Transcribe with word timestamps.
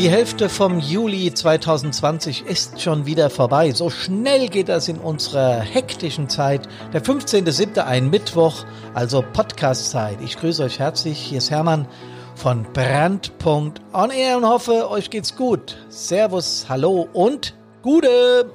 Die 0.00 0.08
Hälfte 0.08 0.48
vom 0.48 0.78
Juli 0.78 1.34
2020 1.34 2.46
ist 2.46 2.80
schon 2.80 3.04
wieder 3.04 3.28
vorbei. 3.28 3.72
So 3.72 3.90
schnell 3.90 4.48
geht 4.48 4.70
das 4.70 4.88
in 4.88 4.96
unserer 4.96 5.60
hektischen 5.60 6.30
Zeit. 6.30 6.66
Der 6.94 7.02
15.07. 7.02 7.80
ein 7.80 8.08
Mittwoch, 8.08 8.64
also 8.94 9.22
Podcast-Zeit. 9.22 10.22
Ich 10.22 10.38
grüße 10.38 10.62
euch 10.62 10.78
herzlich. 10.78 11.18
Hier 11.18 11.36
ist 11.36 11.50
Hermann 11.50 11.86
von 12.34 12.62
Brand.on 12.72 14.10
Air 14.10 14.38
und 14.38 14.46
hoffe, 14.46 14.90
euch 14.90 15.10
geht's 15.10 15.36
gut. 15.36 15.76
Servus, 15.90 16.64
hallo 16.70 17.06
und 17.12 17.54
Gute! 17.82 18.50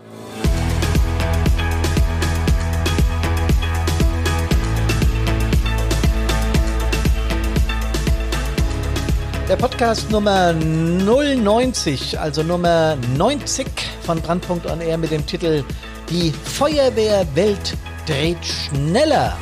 Der 9.47 9.57
Podcast 9.57 10.09
Nummer 10.09 10.53
090, 10.53 12.19
also 12.19 12.41
Nummer 12.41 12.97
90 13.15 13.67
von 14.01 14.19
Brandpunkt 14.19 14.65
on 14.65 14.81
Air 14.81 14.97
mit 14.97 15.11
dem 15.11 15.23
Titel 15.23 15.63
Die 16.09 16.31
Feuerwehrwelt 16.31 17.77
dreht 18.07 18.43
schneller. 18.43 19.37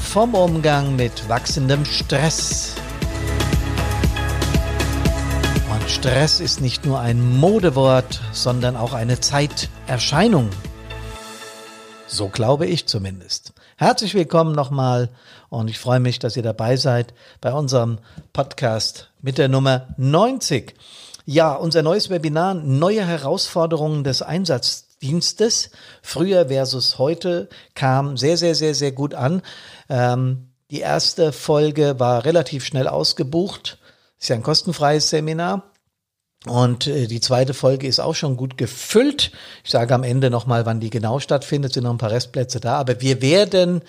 Vom 0.00 0.34
Umgang 0.34 0.96
mit 0.96 1.28
wachsendem 1.28 1.84
Stress. 1.84 2.74
Und 5.72 5.88
Stress 5.88 6.40
ist 6.40 6.60
nicht 6.60 6.84
nur 6.84 6.98
ein 6.98 7.38
Modewort, 7.38 8.20
sondern 8.32 8.76
auch 8.76 8.92
eine 8.92 9.20
Zeiterscheinung. 9.20 10.50
So 12.08 12.28
glaube 12.28 12.66
ich 12.66 12.86
zumindest. 12.86 13.52
Herzlich 13.82 14.14
willkommen 14.14 14.54
nochmal 14.54 15.08
und 15.48 15.68
ich 15.68 15.80
freue 15.80 15.98
mich, 15.98 16.20
dass 16.20 16.36
ihr 16.36 16.44
dabei 16.44 16.76
seid 16.76 17.14
bei 17.40 17.52
unserem 17.52 17.98
Podcast 18.32 19.10
mit 19.20 19.38
der 19.38 19.48
Nummer 19.48 19.88
90. 19.96 20.76
Ja, 21.24 21.54
unser 21.54 21.82
neues 21.82 22.08
Webinar, 22.08 22.54
neue 22.54 23.04
Herausforderungen 23.04 24.04
des 24.04 24.22
Einsatzdienstes, 24.22 25.70
früher 26.00 26.46
versus 26.46 26.98
heute, 26.98 27.48
kam 27.74 28.16
sehr, 28.16 28.36
sehr, 28.36 28.54
sehr, 28.54 28.76
sehr 28.76 28.92
gut 28.92 29.14
an. 29.14 29.42
Ähm, 29.88 30.52
die 30.70 30.78
erste 30.78 31.32
Folge 31.32 31.98
war 31.98 32.24
relativ 32.24 32.64
schnell 32.64 32.86
ausgebucht. 32.86 33.78
Ist 34.20 34.28
ja 34.28 34.36
ein 34.36 34.44
kostenfreies 34.44 35.10
Seminar. 35.10 35.71
Und 36.46 36.88
äh, 36.88 37.06
die 37.06 37.20
zweite 37.20 37.54
Folge 37.54 37.86
ist 37.86 38.00
auch 38.00 38.14
schon 38.14 38.36
gut 38.36 38.58
gefüllt. 38.58 39.30
Ich 39.62 39.70
sage 39.70 39.94
am 39.94 40.02
Ende 40.02 40.28
nochmal, 40.28 40.66
wann 40.66 40.80
die 40.80 40.90
genau 40.90 41.20
stattfindet, 41.20 41.72
sind 41.72 41.84
noch 41.84 41.92
ein 41.92 41.98
paar 41.98 42.10
Restplätze 42.10 42.58
da. 42.58 42.78
Aber 42.78 43.00
wir 43.00 43.22
werden 43.22 43.82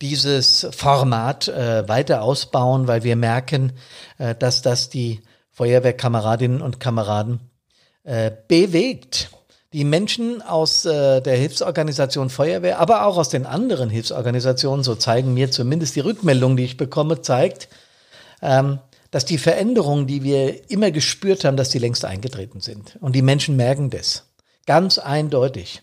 dieses 0.00 0.66
Format 0.70 1.48
äh, 1.48 1.88
weiter 1.88 2.22
ausbauen, 2.22 2.86
weil 2.86 3.02
wir 3.02 3.16
merken, 3.16 3.72
äh, 4.18 4.34
dass 4.36 4.62
das 4.62 4.90
die 4.90 5.20
Feuerwehrkameradinnen 5.50 6.62
und 6.62 6.78
Kameraden 6.78 7.40
äh, 8.04 8.30
bewegt. 8.46 9.30
Die 9.72 9.84
Menschen 9.84 10.40
aus 10.40 10.86
äh, 10.86 11.20
der 11.20 11.36
Hilfsorganisation 11.36 12.30
Feuerwehr, 12.30 12.78
aber 12.78 13.06
auch 13.06 13.18
aus 13.18 13.28
den 13.28 13.44
anderen 13.44 13.90
Hilfsorganisationen, 13.90 14.84
so 14.84 14.94
zeigen 14.94 15.34
mir 15.34 15.50
zumindest 15.50 15.96
die 15.96 16.00
Rückmeldung, 16.00 16.56
die 16.56 16.64
ich 16.64 16.76
bekomme, 16.76 17.22
zeigt, 17.22 17.68
ähm, 18.40 18.78
dass 19.10 19.24
die 19.24 19.38
Veränderungen, 19.38 20.06
die 20.06 20.22
wir 20.22 20.70
immer 20.70 20.90
gespürt 20.90 21.44
haben, 21.44 21.56
dass 21.56 21.70
die 21.70 21.78
längst 21.78 22.04
eingetreten 22.04 22.60
sind. 22.60 22.96
Und 23.00 23.14
die 23.14 23.22
Menschen 23.22 23.56
merken 23.56 23.90
das. 23.90 24.24
Ganz 24.66 24.98
eindeutig. 24.98 25.82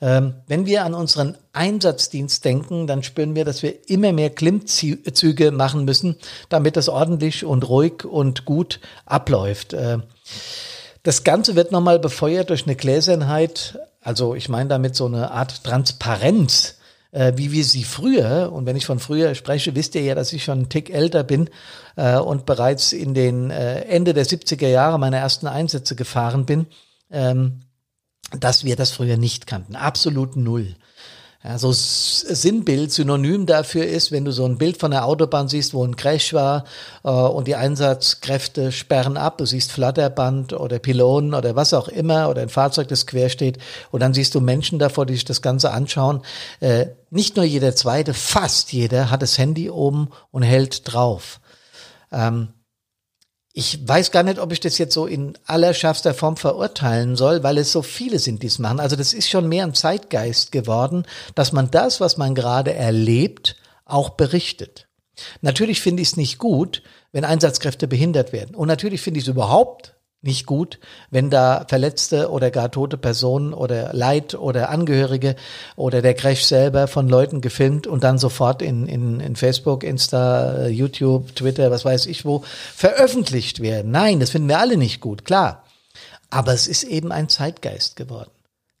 Ähm, 0.00 0.34
wenn 0.46 0.66
wir 0.66 0.84
an 0.84 0.94
unseren 0.94 1.36
Einsatzdienst 1.52 2.44
denken, 2.44 2.86
dann 2.86 3.02
spüren 3.02 3.34
wir, 3.34 3.44
dass 3.44 3.62
wir 3.62 3.88
immer 3.90 4.12
mehr 4.12 4.30
Klimmzüge 4.30 5.50
machen 5.50 5.84
müssen, 5.84 6.16
damit 6.48 6.76
das 6.76 6.88
ordentlich 6.88 7.44
und 7.44 7.68
ruhig 7.68 8.04
und 8.04 8.44
gut 8.44 8.80
abläuft. 9.04 9.72
Äh, 9.74 9.98
das 11.02 11.24
Ganze 11.24 11.56
wird 11.56 11.72
nochmal 11.72 11.98
befeuert 11.98 12.50
durch 12.50 12.66
eine 12.66 12.76
Gläsernheit, 12.76 13.78
also 14.02 14.34
ich 14.34 14.48
meine 14.48 14.68
damit 14.68 14.96
so 14.96 15.06
eine 15.06 15.30
Art 15.30 15.64
Transparenz 15.64 16.76
äh, 17.12 17.32
wie 17.36 17.52
wir 17.52 17.64
sie 17.64 17.84
früher, 17.84 18.52
und 18.52 18.66
wenn 18.66 18.76
ich 18.76 18.86
von 18.86 18.98
früher 18.98 19.34
spreche, 19.34 19.74
wisst 19.74 19.94
ihr 19.94 20.02
ja, 20.02 20.14
dass 20.14 20.32
ich 20.32 20.44
schon 20.44 20.58
einen 20.58 20.68
Tick 20.68 20.90
älter 20.90 21.24
bin 21.24 21.50
äh, 21.96 22.18
und 22.18 22.46
bereits 22.46 22.92
in 22.92 23.14
den 23.14 23.50
äh, 23.50 23.80
Ende 23.82 24.14
der 24.14 24.26
70er 24.26 24.68
Jahre 24.68 24.98
meine 24.98 25.16
ersten 25.16 25.46
Einsätze 25.46 25.96
gefahren 25.96 26.46
bin, 26.46 26.66
ähm, 27.10 27.60
dass 28.38 28.64
wir 28.64 28.76
das 28.76 28.92
früher 28.92 29.16
nicht 29.16 29.46
kannten. 29.46 29.76
Absolut 29.76 30.36
null. 30.36 30.76
Ja, 31.42 31.56
so 31.56 31.72
Sinnbild, 31.72 32.92
Synonym 32.92 33.46
dafür 33.46 33.86
ist, 33.86 34.12
wenn 34.12 34.26
du 34.26 34.30
so 34.30 34.44
ein 34.44 34.58
Bild 34.58 34.76
von 34.76 34.90
der 34.90 35.06
Autobahn 35.06 35.48
siehst, 35.48 35.72
wo 35.72 35.82
ein 35.82 35.96
Crash 35.96 36.34
war 36.34 36.64
äh, 37.02 37.08
und 37.08 37.48
die 37.48 37.56
Einsatzkräfte 37.56 38.72
sperren 38.72 39.16
ab, 39.16 39.38
du 39.38 39.46
siehst 39.46 39.72
Flatterband 39.72 40.52
oder 40.52 40.78
Pylonen 40.78 41.32
oder 41.32 41.56
was 41.56 41.72
auch 41.72 41.88
immer 41.88 42.28
oder 42.28 42.42
ein 42.42 42.50
Fahrzeug, 42.50 42.88
das 42.88 43.06
quer 43.06 43.30
steht 43.30 43.56
und 43.90 44.00
dann 44.00 44.12
siehst 44.12 44.34
du 44.34 44.42
Menschen 44.42 44.78
davor, 44.78 45.06
die 45.06 45.14
sich 45.14 45.24
das 45.24 45.40
Ganze 45.40 45.70
anschauen. 45.70 46.20
Äh, 46.60 46.88
nicht 47.08 47.36
nur 47.36 47.46
jeder 47.46 47.74
Zweite, 47.74 48.12
fast 48.12 48.74
jeder 48.74 49.10
hat 49.10 49.22
das 49.22 49.38
Handy 49.38 49.70
oben 49.70 50.10
und 50.30 50.42
hält 50.42 50.92
drauf. 50.92 51.40
Ähm, 52.12 52.48
ich 53.52 53.86
weiß 53.86 54.12
gar 54.12 54.22
nicht, 54.22 54.38
ob 54.38 54.52
ich 54.52 54.60
das 54.60 54.78
jetzt 54.78 54.94
so 54.94 55.06
in 55.06 55.36
allerschärfster 55.44 56.14
Form 56.14 56.36
verurteilen 56.36 57.16
soll, 57.16 57.42
weil 57.42 57.58
es 57.58 57.72
so 57.72 57.82
viele 57.82 58.18
sind, 58.18 58.42
die 58.42 58.46
es 58.46 58.60
machen. 58.60 58.78
Also 58.78 58.94
das 58.94 59.12
ist 59.12 59.28
schon 59.28 59.48
mehr 59.48 59.64
ein 59.64 59.74
Zeitgeist 59.74 60.52
geworden, 60.52 61.04
dass 61.34 61.52
man 61.52 61.70
das, 61.70 62.00
was 62.00 62.16
man 62.16 62.34
gerade 62.34 62.74
erlebt, 62.74 63.56
auch 63.84 64.10
berichtet. 64.10 64.86
Natürlich 65.40 65.80
finde 65.80 66.02
ich 66.02 66.08
es 66.08 66.16
nicht 66.16 66.38
gut, 66.38 66.82
wenn 67.12 67.24
Einsatzkräfte 67.24 67.88
behindert 67.88 68.32
werden. 68.32 68.54
Und 68.54 68.68
natürlich 68.68 69.00
finde 69.00 69.18
ich 69.18 69.24
es 69.24 69.28
überhaupt 69.28 69.94
nicht 70.22 70.44
gut, 70.44 70.78
wenn 71.10 71.30
da 71.30 71.64
verletzte 71.66 72.30
oder 72.30 72.50
gar 72.50 72.70
tote 72.70 72.98
Personen 72.98 73.54
oder 73.54 73.92
Leid 73.94 74.34
oder 74.34 74.68
Angehörige 74.68 75.34
oder 75.76 76.02
der 76.02 76.14
Crash 76.14 76.44
selber 76.44 76.88
von 76.88 77.08
Leuten 77.08 77.40
gefilmt 77.40 77.86
und 77.86 78.04
dann 78.04 78.18
sofort 78.18 78.60
in, 78.60 78.86
in, 78.86 79.20
in 79.20 79.36
Facebook, 79.36 79.82
Insta, 79.82 80.66
YouTube, 80.66 81.34
Twitter, 81.34 81.70
was 81.70 81.84
weiß 81.84 82.06
ich 82.06 82.24
wo, 82.24 82.44
veröffentlicht 82.74 83.60
werden. 83.60 83.90
Nein, 83.90 84.20
das 84.20 84.30
finden 84.30 84.48
wir 84.48 84.58
alle 84.58 84.76
nicht 84.76 85.00
gut, 85.00 85.24
klar. 85.24 85.64
Aber 86.28 86.52
es 86.52 86.66
ist 86.66 86.84
eben 86.84 87.12
ein 87.12 87.28
Zeitgeist 87.28 87.96
geworden. 87.96 88.30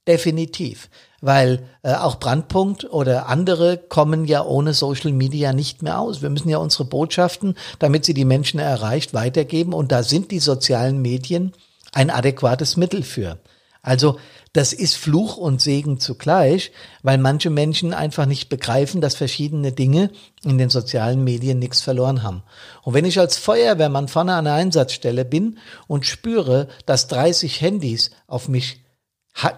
Definitiv 0.08 0.88
weil 1.20 1.68
äh, 1.82 1.94
auch 1.94 2.18
Brandpunkt 2.18 2.90
oder 2.90 3.28
andere 3.28 3.76
kommen 3.76 4.24
ja 4.24 4.44
ohne 4.44 4.74
Social 4.74 5.12
Media 5.12 5.52
nicht 5.52 5.82
mehr 5.82 5.98
aus. 5.98 6.22
Wir 6.22 6.30
müssen 6.30 6.48
ja 6.48 6.58
unsere 6.58 6.84
Botschaften, 6.84 7.56
damit 7.78 8.04
sie 8.04 8.14
die 8.14 8.24
Menschen 8.24 8.60
erreicht, 8.60 9.14
weitergeben 9.14 9.72
und 9.72 9.92
da 9.92 10.02
sind 10.02 10.30
die 10.30 10.38
sozialen 10.38 11.00
Medien 11.02 11.52
ein 11.92 12.10
adäquates 12.10 12.76
Mittel 12.76 13.02
für. 13.02 13.38
Also 13.82 14.18
das 14.52 14.72
ist 14.72 14.96
Fluch 14.96 15.36
und 15.36 15.62
Segen 15.62 16.00
zugleich, 16.00 16.72
weil 17.02 17.16
manche 17.16 17.48
Menschen 17.48 17.94
einfach 17.94 18.26
nicht 18.26 18.48
begreifen, 18.50 19.00
dass 19.00 19.14
verschiedene 19.14 19.72
Dinge 19.72 20.10
in 20.42 20.58
den 20.58 20.68
sozialen 20.68 21.24
Medien 21.24 21.58
nichts 21.58 21.80
verloren 21.80 22.22
haben. 22.22 22.42
Und 22.82 22.92
wenn 22.92 23.06
ich 23.06 23.18
als 23.18 23.38
Feuerwehrmann 23.38 24.08
vorne 24.08 24.34
an 24.34 24.44
der 24.44 24.54
Einsatzstelle 24.54 25.24
bin 25.24 25.58
und 25.86 26.04
spüre, 26.04 26.68
dass 26.84 27.08
30 27.08 27.60
Handys 27.62 28.10
auf 28.26 28.48
mich 28.48 28.80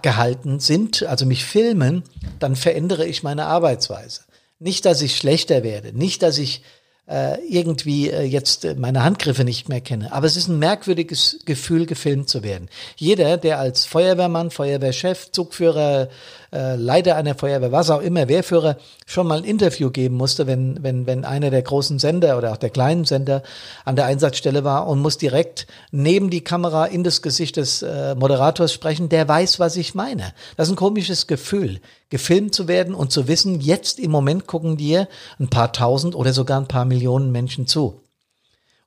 gehalten 0.03 0.60
sind, 0.60 1.03
also 1.05 1.27
mich 1.27 1.44
filmen, 1.44 2.05
dann 2.38 2.56
verändere 2.56 3.06
ich 3.06 3.22
meine 3.22 3.47
Arbeitsweise. 3.47 4.22
Nicht, 4.59 4.84
dass 4.84 5.03
ich 5.03 5.16
schlechter 5.16 5.62
werde, 5.62 5.97
nicht, 5.97 6.22
dass 6.22 6.38
ich 6.38 6.62
äh, 7.09 7.41
irgendwie 7.49 8.11
äh, 8.11 8.22
jetzt 8.22 8.65
äh, 8.65 8.75
meine 8.77 9.03
Handgriffe 9.03 9.44
nicht 9.44 9.69
mehr 9.69 9.81
kenne. 9.81 10.12
Aber 10.12 10.27
es 10.27 10.37
ist 10.37 10.49
ein 10.49 10.59
merkwürdiges 10.59 11.41
Gefühl, 11.44 11.87
gefilmt 11.87 12.28
zu 12.28 12.43
werden. 12.43 12.69
Jeder, 12.97 13.37
der 13.38 13.59
als 13.59 13.87
Feuerwehrmann, 13.87 14.50
Feuerwehrchef, 14.50 15.32
Zugführer, 15.32 16.09
äh, 16.52 16.76
Leiter 16.76 17.16
einer 17.16 17.34
Feuerwehr, 17.34 17.72
was 17.72 17.90
auch 17.90 18.00
immer, 18.00 18.28
Wehrführer, 18.28 18.76
schon 19.06 19.26
mal 19.26 19.38
ein 19.38 19.44
Interview 19.44 19.90
geben 19.90 20.16
musste, 20.16 20.46
wenn, 20.46 20.82
wenn, 20.82 21.06
wenn 21.06 21.25
einer 21.25 21.50
der 21.50 21.62
großen 21.62 21.99
Sender 21.99 22.37
oder 22.38 22.52
auch 22.52 22.56
der 22.56 22.70
kleinen 22.70 23.04
Sender 23.04 23.43
an 23.84 23.96
der 23.96 24.06
Einsatzstelle 24.06 24.64
war 24.64 24.87
und 24.87 25.00
muss 25.00 25.19
direkt 25.19 25.66
neben 25.90 26.31
die 26.31 26.44
Kamera 26.44 26.87
in 26.87 27.04
das 27.04 27.22
Gesicht 27.22 27.56
des 27.56 27.82
äh, 27.82 28.14
Moderators 28.14 28.72
sprechen, 28.72 29.08
der 29.08 29.26
weiß, 29.26 29.58
was 29.58 29.76
ich 29.76 29.94
meine. 29.94 30.32
Das 30.56 30.69
ist 30.69 30.72
ein 30.72 30.76
komisches 30.76 31.26
Gefühl, 31.26 31.81
gefilmt 32.10 32.55
zu 32.55 32.69
werden 32.69 32.94
und 32.94 33.12
zu 33.12 33.28
wissen, 33.28 33.60
jetzt 33.60 33.98
im 33.98 34.10
Moment 34.10 34.46
gucken 34.46 34.76
dir 34.76 35.08
ein 35.40 35.48
paar 35.48 35.72
tausend 35.72 36.14
oder 36.14 36.32
sogar 36.32 36.60
ein 36.60 36.69
paar 36.69 36.84
Millionen 36.84 37.32
Menschen 37.32 37.66
zu. 37.66 38.02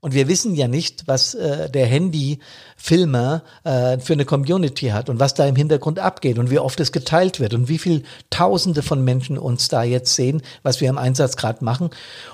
Und 0.06 0.14
wir 0.14 0.28
wissen 0.28 0.54
ja 0.54 0.68
nicht, 0.68 1.08
was 1.08 1.34
äh, 1.34 1.68
der 1.68 1.88
Handy-Filmer 1.88 3.42
äh, 3.64 3.98
für 3.98 4.14
eine 4.14 4.26
Community 4.26 4.90
hat 4.90 5.10
und 5.10 5.20
was 5.20 5.34
da 5.34 5.48
im 5.48 5.56
Hintergrund 5.56 5.98
abgeht 5.98 6.38
und 6.38 6.52
wie 6.52 6.60
oft 6.60 6.80
es 6.80 6.92
geteilt 6.92 7.40
wird 7.40 7.56
und 7.56 7.70
wie 7.70 7.80
viel 7.80 8.04
Tausende 8.30 8.84
von 8.84 9.04
Menschen 9.04 9.40
uns 9.40 9.68
da 9.68 9.82
jetzt 9.82 10.14
sehen, 10.14 10.44
was 10.62 10.80
wir 10.80 10.90
im 10.90 11.00
Einsatz 11.00 11.38
gerade 11.38 11.66
machen. 11.66 11.90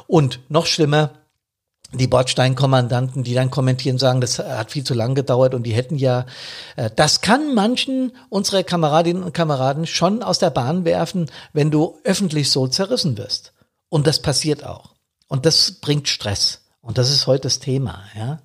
Und 0.06 0.42
noch 0.50 0.66
schlimmer, 0.66 1.12
die 1.94 2.08
Bordsteinkommandanten, 2.08 3.24
die 3.24 3.36
dann 3.36 3.52
kommentieren, 3.52 3.98
sagen, 3.98 4.20
das 4.20 4.40
hat 4.40 4.72
viel 4.72 4.84
zu 4.84 4.94
lang 4.94 5.16
gedauert 5.16 5.54
und 5.54 5.64
die 5.64 5.74
hätten 5.74 5.96
ja, 5.96 6.26
äh, 6.76 6.90
das 6.94 7.22
kann 7.22 7.56
manchen 7.56 8.12
unserer 8.28 8.64
Kameradinnen 8.64 9.24
und 9.24 9.34
Kameraden 9.34 9.88
schon 9.88 10.24
aus 10.24 10.40
der 10.40 10.50
Bahn 10.50 10.84
werfen, 10.84 11.32
wenn 11.54 11.72
du 11.72 11.98
öffentlich 12.04 12.50
so 12.50 12.68
zerrissen 12.68 13.18
wirst. 13.18 13.54
Und 13.88 14.08
das 14.08 14.22
passiert 14.22 14.66
auch. 14.66 14.96
Und 15.30 15.46
das 15.46 15.72
bringt 15.80 16.10
Stress. 16.10 16.58
Und 16.82 16.98
das 16.98 17.12
ist 17.12 17.28
heute 17.28 17.44
das 17.44 17.60
Thema. 17.60 18.04
Ja? 18.16 18.42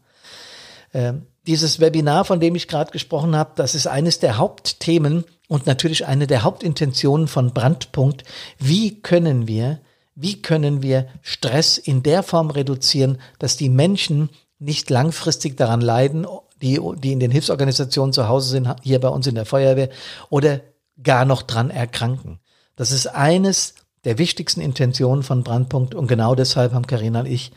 Ähm, 0.92 1.26
dieses 1.46 1.80
Webinar, 1.80 2.24
von 2.24 2.40
dem 2.40 2.54
ich 2.54 2.68
gerade 2.68 2.90
gesprochen 2.90 3.36
habe, 3.36 3.52
das 3.56 3.74
ist 3.74 3.86
eines 3.86 4.18
der 4.18 4.36
Hauptthemen 4.36 5.24
und 5.48 5.66
natürlich 5.66 6.06
eine 6.06 6.26
der 6.26 6.42
Hauptintentionen 6.42 7.28
von 7.28 7.52
Brandpunkt. 7.52 8.24
Wie 8.58 9.00
können 9.00 9.46
wir, 9.46 9.80
wie 10.14 10.42
können 10.42 10.82
wir 10.82 11.06
Stress 11.22 11.78
in 11.78 12.02
der 12.02 12.22
Form 12.22 12.50
reduzieren, 12.50 13.18
dass 13.38 13.56
die 13.56 13.68
Menschen 13.68 14.30
nicht 14.58 14.90
langfristig 14.90 15.56
daran 15.56 15.80
leiden, 15.80 16.26
die, 16.62 16.80
die 16.98 17.12
in 17.12 17.20
den 17.20 17.30
Hilfsorganisationen 17.30 18.12
zu 18.12 18.28
Hause 18.28 18.50
sind, 18.50 18.74
hier 18.82 19.00
bei 19.00 19.08
uns 19.08 19.26
in 19.26 19.34
der 19.34 19.46
Feuerwehr, 19.46 19.90
oder 20.30 20.60
gar 21.02 21.24
noch 21.24 21.42
dran 21.42 21.70
erkranken. 21.70 22.40
Das 22.74 22.90
ist 22.90 23.06
eines 23.06 23.74
der 24.04 24.18
wichtigsten 24.18 24.60
Intentionen 24.60 25.22
von 25.22 25.42
Brandpunkt 25.42 25.94
und 25.94 26.06
genau 26.06 26.34
deshalb 26.34 26.72
haben 26.72 26.86
Karina 26.86 27.20
und 27.20 27.26
ich 27.26 27.52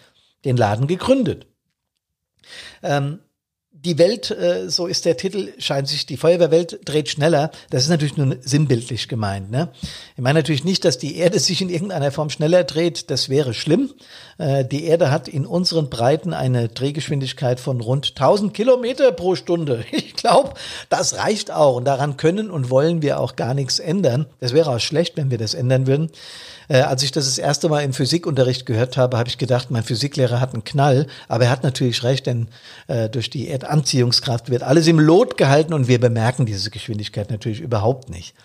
den 0.46 0.58
Laden 0.58 0.88
gegründet. 0.88 1.48
Ähm, 2.82 3.20
die 3.72 3.98
Welt, 3.98 4.30
äh, 4.32 4.70
so 4.70 4.88
ist 4.88 5.06
der 5.06 5.16
Titel, 5.16 5.54
scheint 5.58 5.88
sich, 5.88 6.06
die 6.06 6.18
Feuerwehrwelt 6.18 6.80
dreht 6.84 7.08
schneller. 7.08 7.50
Das 7.70 7.84
ist 7.84 7.90
natürlich 7.90 8.18
nur 8.18 8.36
sinnbildlich 8.42 9.08
gemeint. 9.08 9.52
Ne? 9.52 9.70
Ich 10.18 10.22
meine 10.22 10.40
natürlich 10.40 10.66
nicht, 10.66 10.84
dass 10.84 10.98
die 10.98 11.16
Erde 11.16 11.40
sich 11.40 11.62
in 11.62 11.70
irgendeiner 11.70 12.12
Form 12.12 12.30
schneller 12.30 12.64
dreht. 12.66 13.10
Das 13.10 13.30
wäre 13.30 13.54
schlimm. 13.54 13.92
Äh, 14.38 14.66
die 14.66 14.84
Erde 14.84 15.12
hat 15.12 15.28
in 15.30 15.46
unseren 15.46 15.90
Breiten 15.90 16.34
eine 16.34 16.68
Drehgeschwindigkeit 16.68 17.60
von 17.60 17.80
rund 17.80 18.10
1000 18.10 18.54
Kilometer 18.54 19.12
pro 19.12 19.36
Stunde. 19.36 19.86
Ich 20.20 20.24
glaube, 20.24 20.56
das 20.90 21.16
reicht 21.18 21.50
auch. 21.50 21.78
Und 21.78 21.86
daran 21.86 22.18
können 22.18 22.52
und 22.52 22.70
wollen 22.70 23.02
wir 23.02 23.22
auch 23.22 23.38
gar 23.38 23.54
nichts 23.54 23.80
ändern. 23.80 24.26
Das 24.42 24.54
wäre 24.54 24.72
auch 24.72 24.80
schlecht, 24.80 25.16
wenn 25.16 25.32
wir 25.32 25.38
das 25.38 25.54
ändern 25.54 25.88
würden. 25.88 26.12
Äh, 26.70 26.82
als 26.82 27.04
ich 27.04 27.12
das 27.12 27.26
das 27.26 27.38
erste 27.38 27.68
Mal 27.68 27.82
im 27.82 27.92
Physikunterricht 27.92 28.66
gehört 28.66 28.96
habe, 28.96 29.18
habe 29.18 29.28
ich 29.28 29.38
gedacht, 29.38 29.72
mein 29.72 29.84
Physiklehrer 29.84 30.40
hat 30.40 30.54
einen 30.54 30.64
Knall. 30.64 31.08
Aber 31.28 31.46
er 31.46 31.50
hat 31.50 31.64
natürlich 31.64 32.04
recht, 32.04 32.28
denn 32.28 32.48
äh, 32.88 33.10
durch 33.10 33.30
die 33.30 33.50
Erdanziehungskraft 33.50 34.50
wird 34.50 34.64
alles 34.64 34.88
im 34.88 35.00
Lot 35.00 35.36
gehalten 35.36 35.74
und 35.74 35.88
wir 35.90 36.00
bemerken 36.00 36.46
diese 36.46 36.70
Geschwindigkeit 36.70 37.30
natürlich 37.30 37.60
überhaupt 37.60 38.10
nicht. 38.10 38.36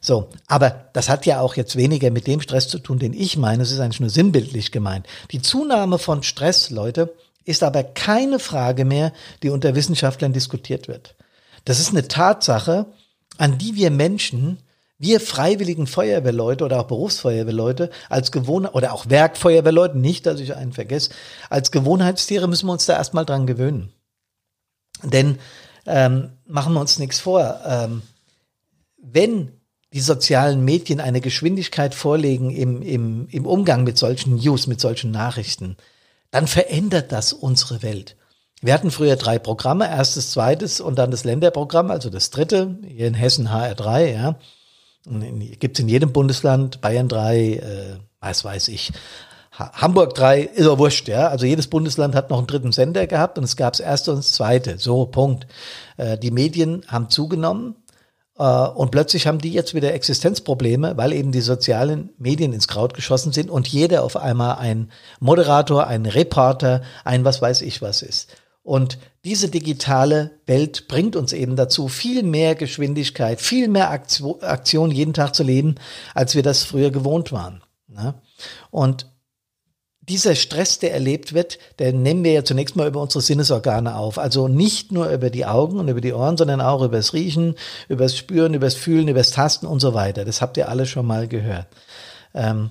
So, 0.00 0.28
aber 0.46 0.88
das 0.92 1.08
hat 1.08 1.26
ja 1.26 1.40
auch 1.40 1.56
jetzt 1.56 1.74
weniger 1.74 2.10
mit 2.10 2.28
dem 2.28 2.40
Stress 2.40 2.68
zu 2.68 2.78
tun, 2.78 3.00
den 3.00 3.12
ich 3.12 3.36
meine. 3.36 3.62
Es 3.62 3.72
ist 3.72 3.80
eigentlich 3.80 4.00
nur 4.00 4.10
sinnbildlich 4.10 4.70
gemeint. 4.70 5.06
Die 5.32 5.42
Zunahme 5.42 5.98
von 5.98 6.22
Stress, 6.22 6.70
Leute, 6.70 7.12
ist 7.44 7.62
aber 7.62 7.82
keine 7.82 8.38
Frage 8.38 8.84
mehr, 8.84 9.12
die 9.42 9.50
unter 9.50 9.74
Wissenschaftlern 9.74 10.32
diskutiert 10.32 10.86
wird. 10.86 11.16
Das 11.64 11.80
ist 11.80 11.90
eine 11.90 12.06
Tatsache, 12.06 12.86
an 13.38 13.58
die 13.58 13.74
wir 13.74 13.90
Menschen 13.90 14.58
wir 14.98 15.20
freiwilligen 15.20 15.86
Feuerwehrleute 15.86 16.64
oder 16.64 16.80
auch 16.80 16.86
Berufsfeuerwehrleute 16.86 17.90
als 18.08 18.32
Gewohnheit 18.32 18.74
oder 18.74 18.92
auch 18.92 19.08
Werkfeuerwehrleute, 19.08 19.98
nicht, 19.98 20.26
dass 20.26 20.40
ich 20.40 20.54
einen 20.54 20.72
vergesse, 20.72 21.10
als 21.50 21.70
Gewohnheitstiere 21.70 22.48
müssen 22.48 22.66
wir 22.66 22.72
uns 22.72 22.86
da 22.86 22.94
erstmal 22.94 23.26
dran 23.26 23.46
gewöhnen. 23.46 23.92
Denn 25.02 25.38
ähm, 25.86 26.30
machen 26.46 26.72
wir 26.72 26.80
uns 26.80 26.98
nichts 26.98 27.20
vor, 27.20 27.60
ähm, 27.66 28.02
wenn 28.96 29.52
die 29.92 30.00
sozialen 30.00 30.64
Medien 30.64 31.00
eine 31.00 31.20
Geschwindigkeit 31.20 31.94
vorlegen 31.94 32.50
im, 32.50 32.82
im, 32.82 33.28
im 33.28 33.46
Umgang 33.46 33.84
mit 33.84 33.98
solchen 33.98 34.36
News, 34.36 34.66
mit 34.66 34.80
solchen 34.80 35.10
Nachrichten, 35.10 35.76
dann 36.30 36.46
verändert 36.46 37.12
das 37.12 37.32
unsere 37.32 37.82
Welt. 37.82 38.16
Wir 38.62 38.72
hatten 38.74 38.90
früher 38.90 39.16
drei 39.16 39.38
Programme, 39.38 39.88
erstes, 39.88 40.32
zweites 40.32 40.80
und 40.80 40.96
dann 40.98 41.10
das 41.10 41.24
Länderprogramm, 41.24 41.90
also 41.90 42.10
das 42.10 42.30
dritte, 42.30 42.78
hier 42.86 43.06
in 43.06 43.14
Hessen 43.14 43.48
HR3, 43.48 44.12
ja. 44.12 44.38
Gibt 45.60 45.78
es 45.78 45.82
in 45.82 45.88
jedem 45.88 46.12
Bundesland, 46.12 46.80
Bayern 46.80 47.08
3, 47.08 47.38
äh, 47.38 47.60
was 48.20 48.44
weiß 48.44 48.68
ich, 48.68 48.92
Hamburg 49.58 50.14
3, 50.14 50.42
ist 50.42 50.66
ja 50.66 50.78
wurscht, 50.78 51.08
ja. 51.08 51.28
Also 51.28 51.46
jedes 51.46 51.68
Bundesland 51.68 52.14
hat 52.14 52.28
noch 52.28 52.38
einen 52.38 52.46
dritten 52.46 52.72
Sender 52.72 53.06
gehabt 53.06 53.38
und 53.38 53.44
es 53.44 53.56
gab 53.56 53.72
das 53.72 53.80
erste 53.80 54.10
und 54.10 54.18
das 54.18 54.32
zweite. 54.32 54.78
So, 54.78 55.06
Punkt. 55.06 55.46
Äh, 55.96 56.18
die 56.18 56.30
Medien 56.30 56.84
haben 56.88 57.08
zugenommen 57.08 57.76
äh, 58.38 58.44
und 58.44 58.90
plötzlich 58.90 59.26
haben 59.26 59.38
die 59.38 59.52
jetzt 59.52 59.74
wieder 59.74 59.94
Existenzprobleme, 59.94 60.96
weil 60.96 61.12
eben 61.12 61.32
die 61.32 61.40
sozialen 61.40 62.10
Medien 62.18 62.52
ins 62.52 62.68
Kraut 62.68 62.92
geschossen 62.92 63.32
sind 63.32 63.50
und 63.50 63.68
jeder 63.68 64.04
auf 64.04 64.16
einmal 64.16 64.56
ein 64.58 64.90
Moderator, 65.20 65.86
ein 65.86 66.04
Reporter, 66.04 66.82
ein 67.04 67.24
was 67.24 67.40
weiß 67.40 67.62
ich 67.62 67.80
was 67.80 68.02
ist. 68.02 68.36
Und 68.66 68.98
diese 69.24 69.48
digitale 69.48 70.40
Welt 70.44 70.88
bringt 70.88 71.14
uns 71.14 71.32
eben 71.32 71.54
dazu, 71.54 71.86
viel 71.86 72.24
mehr 72.24 72.56
Geschwindigkeit, 72.56 73.40
viel 73.40 73.68
mehr 73.68 73.92
Aktion 73.92 74.90
jeden 74.90 75.14
Tag 75.14 75.36
zu 75.36 75.44
leben, 75.44 75.76
als 76.14 76.34
wir 76.34 76.42
das 76.42 76.64
früher 76.64 76.90
gewohnt 76.90 77.30
waren. 77.30 77.62
Ne? 77.86 78.14
Und 78.72 79.06
dieser 80.00 80.34
Stress, 80.34 80.80
der 80.80 80.92
erlebt 80.92 81.32
wird, 81.32 81.60
den 81.78 82.02
nehmen 82.02 82.24
wir 82.24 82.32
ja 82.32 82.44
zunächst 82.44 82.74
mal 82.74 82.88
über 82.88 83.00
unsere 83.00 83.22
Sinnesorgane 83.22 83.94
auf. 83.94 84.18
Also 84.18 84.48
nicht 84.48 84.90
nur 84.90 85.10
über 85.10 85.30
die 85.30 85.46
Augen 85.46 85.78
und 85.78 85.86
über 85.86 86.00
die 86.00 86.12
Ohren, 86.12 86.36
sondern 86.36 86.60
auch 86.60 86.82
über 86.82 86.96
das 86.96 87.12
Riechen, 87.12 87.54
über 87.88 88.02
das 88.02 88.16
Spüren, 88.16 88.52
über 88.52 88.66
das 88.66 88.74
Fühlen, 88.74 89.06
über 89.06 89.20
das 89.20 89.30
Tasten 89.30 89.66
und 89.66 89.78
so 89.78 89.94
weiter. 89.94 90.24
Das 90.24 90.42
habt 90.42 90.56
ihr 90.56 90.68
alle 90.68 90.86
schon 90.86 91.06
mal 91.06 91.28
gehört. 91.28 91.68
Ähm, 92.34 92.70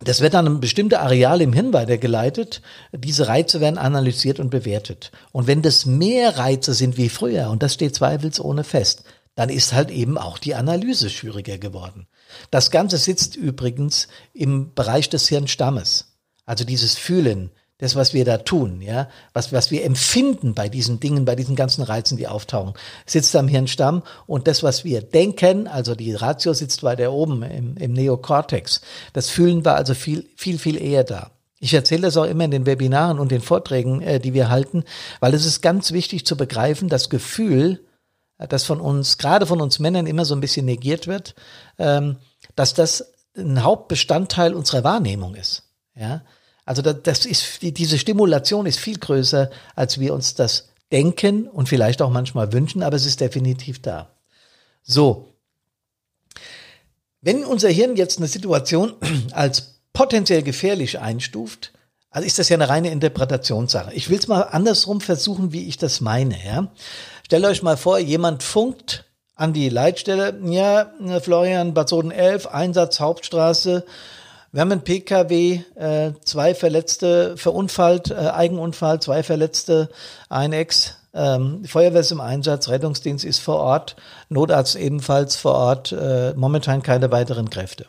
das 0.00 0.20
wird 0.20 0.34
dann 0.34 0.46
ein 0.46 0.60
bestimmte 0.60 1.00
Areal 1.00 1.40
im 1.40 1.52
Hirn 1.52 1.72
weitergeleitet. 1.72 2.62
Diese 2.92 3.26
Reize 3.26 3.60
werden 3.60 3.78
analysiert 3.78 4.38
und 4.38 4.50
bewertet. 4.50 5.10
Und 5.32 5.46
wenn 5.46 5.62
das 5.62 5.86
mehr 5.86 6.38
Reize 6.38 6.72
sind 6.74 6.96
wie 6.96 7.08
früher, 7.08 7.50
und 7.50 7.62
das 7.62 7.74
steht 7.74 7.96
zweifelsohne 7.96 8.62
fest, 8.62 9.04
dann 9.34 9.48
ist 9.48 9.72
halt 9.72 9.90
eben 9.90 10.18
auch 10.18 10.38
die 10.38 10.54
Analyse 10.54 11.10
schwieriger 11.10 11.58
geworden. 11.58 12.06
Das 12.50 12.70
Ganze 12.70 12.98
sitzt 12.98 13.36
übrigens 13.36 14.08
im 14.32 14.74
Bereich 14.74 15.08
des 15.08 15.28
Hirnstammes. 15.28 16.16
Also 16.44 16.64
dieses 16.64 16.96
Fühlen, 16.96 17.50
das, 17.78 17.94
was 17.94 18.12
wir 18.12 18.24
da 18.24 18.38
tun, 18.38 18.82
ja, 18.82 19.08
was, 19.32 19.52
was 19.52 19.70
wir 19.70 19.84
empfinden 19.84 20.54
bei 20.54 20.68
diesen 20.68 20.98
Dingen, 20.98 21.24
bei 21.24 21.36
diesen 21.36 21.54
ganzen 21.54 21.82
Reizen, 21.82 22.16
die 22.16 22.26
auftauchen, 22.26 22.74
sitzt 23.06 23.34
am 23.36 23.46
Hirnstamm 23.46 24.02
und 24.26 24.48
das, 24.48 24.64
was 24.64 24.84
wir 24.84 25.00
denken, 25.00 25.68
also 25.68 25.94
die 25.94 26.12
Ratio 26.12 26.52
sitzt 26.52 26.82
weiter 26.82 27.12
oben 27.12 27.42
im, 27.44 27.76
im 27.76 27.92
Neokortex. 27.92 28.80
Das 29.12 29.30
fühlen 29.30 29.64
wir 29.64 29.76
also 29.76 29.94
viel, 29.94 30.28
viel, 30.36 30.58
viel 30.58 30.80
eher 30.80 31.04
da. 31.04 31.30
Ich 31.60 31.72
erzähle 31.72 32.02
das 32.02 32.16
auch 32.16 32.24
immer 32.24 32.44
in 32.44 32.50
den 32.50 32.66
Webinaren 32.66 33.18
und 33.18 33.30
den 33.30 33.40
Vorträgen, 33.40 34.00
äh, 34.02 34.18
die 34.18 34.34
wir 34.34 34.48
halten, 34.48 34.84
weil 35.20 35.34
es 35.34 35.46
ist 35.46 35.60
ganz 35.60 35.92
wichtig 35.92 36.26
zu 36.26 36.36
begreifen, 36.36 36.88
das 36.88 37.10
Gefühl, 37.10 37.84
äh, 38.38 38.48
das 38.48 38.64
von 38.64 38.80
uns, 38.80 39.18
gerade 39.18 39.46
von 39.46 39.60
uns 39.60 39.78
Männern 39.78 40.06
immer 40.06 40.24
so 40.24 40.34
ein 40.34 40.40
bisschen 40.40 40.66
negiert 40.66 41.06
wird, 41.06 41.36
ähm, 41.78 42.16
dass 42.56 42.74
das 42.74 43.12
ein 43.36 43.62
Hauptbestandteil 43.62 44.54
unserer 44.54 44.82
Wahrnehmung 44.82 45.36
ist. 45.36 45.64
Ja, 45.94 46.22
also 46.68 46.82
das 46.82 47.24
ist, 47.24 47.62
diese 47.62 47.96
Stimulation 47.96 48.66
ist 48.66 48.78
viel 48.78 48.98
größer, 48.98 49.48
als 49.74 50.00
wir 50.00 50.12
uns 50.12 50.34
das 50.34 50.68
denken 50.92 51.48
und 51.48 51.66
vielleicht 51.66 52.02
auch 52.02 52.10
manchmal 52.10 52.52
wünschen, 52.52 52.82
aber 52.82 52.94
es 52.94 53.06
ist 53.06 53.22
definitiv 53.22 53.80
da. 53.80 54.10
So. 54.82 55.32
Wenn 57.22 57.46
unser 57.46 57.70
Hirn 57.70 57.96
jetzt 57.96 58.18
eine 58.18 58.28
Situation 58.28 58.92
als 59.32 59.80
potenziell 59.94 60.42
gefährlich 60.42 60.98
einstuft, 60.98 61.72
also 62.10 62.26
ist 62.26 62.38
das 62.38 62.50
ja 62.50 62.58
eine 62.58 62.68
reine 62.68 62.90
Interpretationssache. 62.90 63.94
Ich 63.94 64.10
will 64.10 64.18
es 64.18 64.28
mal 64.28 64.42
andersrum 64.42 65.00
versuchen, 65.00 65.54
wie 65.54 65.68
ich 65.68 65.78
das 65.78 66.02
meine. 66.02 66.36
Ja? 66.44 66.70
Stellt 67.24 67.46
euch 67.46 67.62
mal 67.62 67.78
vor, 67.78 67.98
jemand 67.98 68.42
funkt 68.42 69.06
an 69.34 69.54
die 69.54 69.70
Leitstelle, 69.70 70.38
ja, 70.44 70.92
Florian, 71.22 71.72
Bad 71.72 71.88
Soden 71.88 72.10
11, 72.10 72.46
Einsatz 72.48 73.00
Hauptstraße, 73.00 73.86
wir 74.52 74.60
haben 74.60 74.72
einen 74.72 74.82
PKW, 74.82 75.60
äh, 75.74 76.12
zwei 76.24 76.54
Verletzte 76.54 77.36
verunfallt, 77.36 78.10
äh, 78.10 78.14
Eigenunfall, 78.14 79.00
zwei 79.00 79.22
Verletzte, 79.22 79.90
ein 80.28 80.52
Ex. 80.52 80.96
Ähm, 81.12 81.64
Feuerwehr 81.64 82.00
ist 82.00 82.12
im 82.12 82.20
Einsatz, 82.20 82.68
Rettungsdienst 82.68 83.24
ist 83.24 83.40
vor 83.40 83.56
Ort, 83.56 83.96
Notarzt 84.28 84.76
ebenfalls 84.76 85.36
vor 85.36 85.54
Ort, 85.54 85.92
äh, 85.92 86.32
momentan 86.34 86.82
keine 86.82 87.10
weiteren 87.10 87.50
Kräfte. 87.50 87.86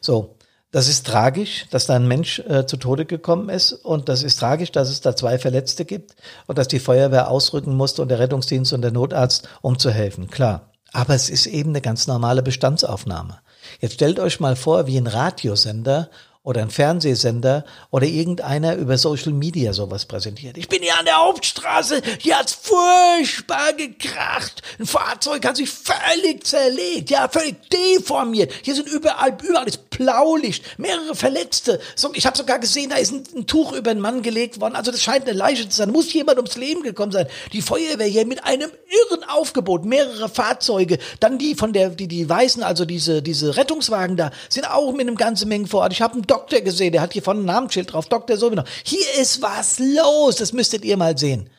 So, 0.00 0.36
das 0.70 0.88
ist 0.88 1.06
tragisch, 1.06 1.66
dass 1.70 1.86
da 1.86 1.96
ein 1.96 2.08
Mensch 2.08 2.38
äh, 2.40 2.66
zu 2.66 2.76
Tode 2.76 3.04
gekommen 3.04 3.48
ist 3.48 3.72
und 3.72 4.08
das 4.08 4.22
ist 4.22 4.38
tragisch, 4.38 4.72
dass 4.72 4.88
es 4.88 5.00
da 5.00 5.16
zwei 5.16 5.38
Verletzte 5.38 5.84
gibt 5.84 6.16
und 6.46 6.58
dass 6.58 6.68
die 6.68 6.80
Feuerwehr 6.80 7.30
ausrücken 7.30 7.76
musste 7.76 8.02
und 8.02 8.08
der 8.08 8.18
Rettungsdienst 8.18 8.72
und 8.72 8.82
der 8.82 8.92
Notarzt, 8.92 9.48
um 9.62 9.78
zu 9.78 9.90
helfen. 9.90 10.28
Klar. 10.30 10.72
Aber 10.92 11.14
es 11.14 11.28
ist 11.28 11.46
eben 11.46 11.70
eine 11.70 11.80
ganz 11.80 12.06
normale 12.06 12.42
Bestandsaufnahme. 12.42 13.38
Jetzt 13.80 13.94
stellt 13.94 14.18
euch 14.18 14.40
mal 14.40 14.56
vor, 14.56 14.86
wie 14.86 14.96
ein 14.96 15.06
Radiosender 15.06 16.10
oder 16.46 16.62
ein 16.62 16.70
Fernsehsender 16.70 17.64
oder 17.90 18.06
irgendeiner 18.06 18.76
über 18.76 18.96
Social 18.98 19.32
Media 19.32 19.72
sowas 19.72 20.06
präsentiert. 20.06 20.56
Ich 20.56 20.68
bin 20.68 20.80
hier 20.80 20.96
an 20.96 21.04
der 21.04 21.16
Hauptstraße, 21.16 22.00
hier 22.20 22.38
hat's 22.38 22.52
furchtbar 22.52 23.72
gekracht. 23.72 24.62
Ein 24.78 24.86
Fahrzeug 24.86 25.44
hat 25.44 25.56
sich 25.56 25.68
völlig 25.68 26.46
zerlegt, 26.46 27.10
ja, 27.10 27.28
völlig 27.28 27.56
deformiert. 27.68 28.52
Hier 28.62 28.76
sind 28.76 28.86
überall, 28.86 29.36
überall 29.42 29.66
ist 29.66 29.85
Blaulicht, 29.96 30.78
mehrere 30.78 31.14
Verletzte. 31.14 31.80
So, 31.94 32.10
ich 32.14 32.26
habe 32.26 32.36
sogar 32.36 32.58
gesehen, 32.58 32.90
da 32.90 32.96
ist 32.96 33.12
ein, 33.12 33.24
ein, 33.34 33.46
Tuch 33.46 33.72
über 33.72 33.90
einen 33.90 34.00
Mann 34.00 34.22
gelegt 34.22 34.60
worden. 34.60 34.76
Also 34.76 34.90
das 34.90 35.02
scheint 35.02 35.28
eine 35.28 35.36
Leiche 35.36 35.68
zu 35.68 35.76
sein. 35.76 35.90
Muss 35.90 36.12
jemand 36.12 36.36
ums 36.38 36.56
Leben 36.56 36.82
gekommen 36.82 37.12
sein. 37.12 37.26
Die 37.52 37.62
Feuerwehr 37.62 38.06
hier 38.06 38.26
mit 38.26 38.44
einem 38.44 38.70
irren 38.70 39.24
Aufgebot, 39.24 39.84
mehrere 39.84 40.28
Fahrzeuge, 40.28 40.98
dann 41.20 41.38
die 41.38 41.54
von 41.54 41.72
der, 41.72 41.90
die, 41.90 42.08
die 42.08 42.28
Weißen, 42.28 42.62
also 42.62 42.84
diese, 42.84 43.22
diese 43.22 43.56
Rettungswagen 43.56 44.16
da, 44.16 44.30
sind 44.48 44.70
auch 44.70 44.92
mit 44.92 45.02
einem 45.02 45.16
ganzen 45.16 45.48
Mengen 45.48 45.66
vor 45.66 45.80
Ort. 45.80 45.92
Ich 45.92 46.02
habe 46.02 46.14
einen 46.14 46.26
Doktor 46.26 46.60
gesehen, 46.60 46.92
der 46.92 47.00
hat 47.00 47.12
hier 47.12 47.22
vorne 47.22 47.40
ein 47.40 47.46
Namensschild 47.46 47.92
drauf, 47.92 48.08
Doktor 48.08 48.36
so 48.36 48.50
Hier 48.84 49.06
ist 49.20 49.42
was 49.42 49.78
los, 49.78 50.36
das 50.36 50.52
müsstet 50.52 50.84
ihr 50.84 50.96
mal 50.96 51.16
sehen. 51.16 51.50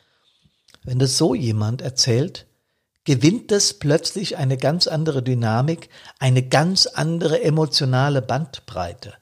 Wenn 0.84 0.98
das 0.98 1.18
so 1.18 1.34
jemand 1.34 1.82
erzählt, 1.82 2.47
gewinnt 3.08 3.50
das 3.52 3.72
plötzlich 3.72 4.36
eine 4.36 4.58
ganz 4.58 4.86
andere 4.86 5.22
Dynamik, 5.22 5.88
eine 6.18 6.42
ganz 6.42 6.84
andere 6.84 7.42
emotionale 7.42 8.20
Bandbreite. 8.20 9.14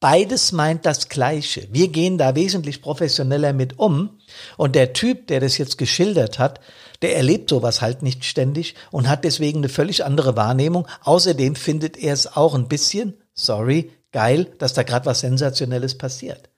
Beides 0.00 0.52
meint 0.52 0.86
das 0.86 1.10
Gleiche. 1.10 1.68
Wir 1.70 1.88
gehen 1.88 2.16
da 2.16 2.36
wesentlich 2.36 2.80
professioneller 2.80 3.52
mit 3.52 3.78
um. 3.78 4.18
Und 4.56 4.74
der 4.74 4.94
Typ, 4.94 5.26
der 5.26 5.40
das 5.40 5.58
jetzt 5.58 5.76
geschildert 5.76 6.38
hat, 6.38 6.58
der 7.02 7.16
erlebt 7.18 7.50
sowas 7.50 7.82
halt 7.82 8.00
nicht 8.00 8.24
ständig 8.24 8.76
und 8.90 9.10
hat 9.10 9.24
deswegen 9.24 9.58
eine 9.58 9.68
völlig 9.68 10.06
andere 10.06 10.36
Wahrnehmung. 10.36 10.88
Außerdem 11.02 11.54
findet 11.54 11.98
er 11.98 12.14
es 12.14 12.38
auch 12.38 12.54
ein 12.54 12.68
bisschen, 12.68 13.12
sorry, 13.34 13.90
geil, 14.10 14.54
dass 14.56 14.72
da 14.72 14.84
gerade 14.84 15.04
was 15.04 15.20
Sensationelles 15.20 15.98
passiert. 15.98 16.48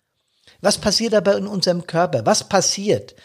Was 0.60 0.78
passiert 0.78 1.14
aber 1.14 1.36
in 1.36 1.48
unserem 1.48 1.88
Körper? 1.88 2.24
Was 2.26 2.48
passiert? 2.48 3.16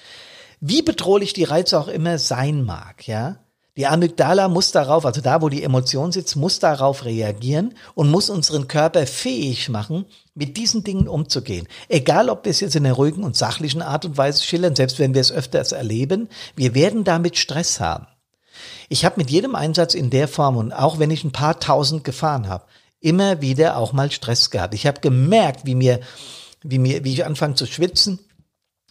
Wie 0.61 0.81
bedrohlich 0.81 1.33
die 1.33 1.43
Reize 1.43 1.79
auch 1.79 1.89
immer 1.89 2.17
sein 2.17 2.63
mag, 2.63 3.07
ja? 3.07 3.37
Die 3.77 3.87
Amygdala 3.87 4.49
muss 4.49 4.71
darauf, 4.71 5.05
also 5.05 5.21
da, 5.21 5.41
wo 5.41 5.47
die 5.47 5.63
Emotion 5.63 6.11
sitzt, 6.11 6.35
muss 6.35 6.59
darauf 6.59 7.05
reagieren 7.05 7.73
und 7.95 8.11
muss 8.11 8.29
unseren 8.29 8.67
Körper 8.67 9.07
fähig 9.07 9.69
machen, 9.69 10.05
mit 10.35 10.57
diesen 10.57 10.83
Dingen 10.83 11.07
umzugehen. 11.07 11.67
Egal, 11.87 12.29
ob 12.29 12.43
wir 12.43 12.49
es 12.49 12.59
jetzt 12.59 12.75
in 12.75 12.85
einer 12.85 12.95
ruhigen 12.95 13.23
und 13.23 13.37
sachlichen 13.37 13.81
Art 13.81 14.03
und 14.03 14.17
Weise 14.17 14.43
schildern, 14.43 14.75
selbst 14.75 14.99
wenn 14.99 15.13
wir 15.13 15.21
es 15.21 15.31
öfters 15.31 15.71
erleben, 15.71 16.27
wir 16.57 16.75
werden 16.75 17.05
damit 17.05 17.37
Stress 17.37 17.79
haben. 17.79 18.07
Ich 18.89 19.05
habe 19.05 19.15
mit 19.17 19.31
jedem 19.31 19.55
Einsatz 19.55 19.93
in 19.93 20.09
der 20.09 20.27
Form 20.27 20.57
und 20.57 20.73
auch 20.73 20.99
wenn 20.99 21.09
ich 21.09 21.23
ein 21.23 21.31
paar 21.31 21.57
tausend 21.59 22.03
gefahren 22.03 22.49
habe, 22.49 22.65
immer 22.99 23.39
wieder 23.39 23.77
auch 23.77 23.93
mal 23.93 24.11
Stress 24.11 24.49
gehabt. 24.49 24.73
Ich 24.73 24.85
habe 24.85 24.99
gemerkt, 24.99 25.65
wie 25.65 25.75
mir, 25.75 26.01
wie 26.61 26.77
mir, 26.77 27.05
wie 27.05 27.13
ich 27.13 27.25
anfange 27.25 27.55
zu 27.55 27.65
schwitzen, 27.65 28.19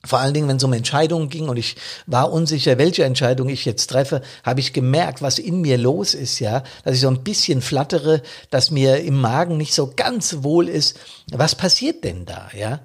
vor 0.04 0.18
allen 0.18 0.32
Dingen, 0.32 0.48
wenn 0.48 0.56
es 0.56 0.64
um 0.64 0.72
Entscheidungen 0.72 1.28
ging 1.28 1.48
und 1.48 1.56
ich 1.56 1.76
war 2.06 2.32
unsicher, 2.32 2.78
welche 2.78 3.04
Entscheidung 3.04 3.48
ich 3.48 3.64
jetzt 3.64 3.88
treffe, 3.88 4.22
habe 4.42 4.60
ich 4.60 4.72
gemerkt, 4.72 5.20
was 5.20 5.38
in 5.38 5.60
mir 5.60 5.76
los 5.76 6.14
ist, 6.14 6.38
ja, 6.38 6.62
dass 6.84 6.94
ich 6.94 7.00
so 7.00 7.08
ein 7.08 7.22
bisschen 7.22 7.60
flattere, 7.60 8.22
dass 8.50 8.70
mir 8.70 9.00
im 9.00 9.20
Magen 9.20 9.56
nicht 9.56 9.74
so 9.74 9.92
ganz 9.94 10.38
wohl 10.42 10.68
ist. 10.68 10.98
Was 11.30 11.54
passiert 11.54 12.04
denn 12.04 12.24
da, 12.24 12.48
ja? 12.56 12.80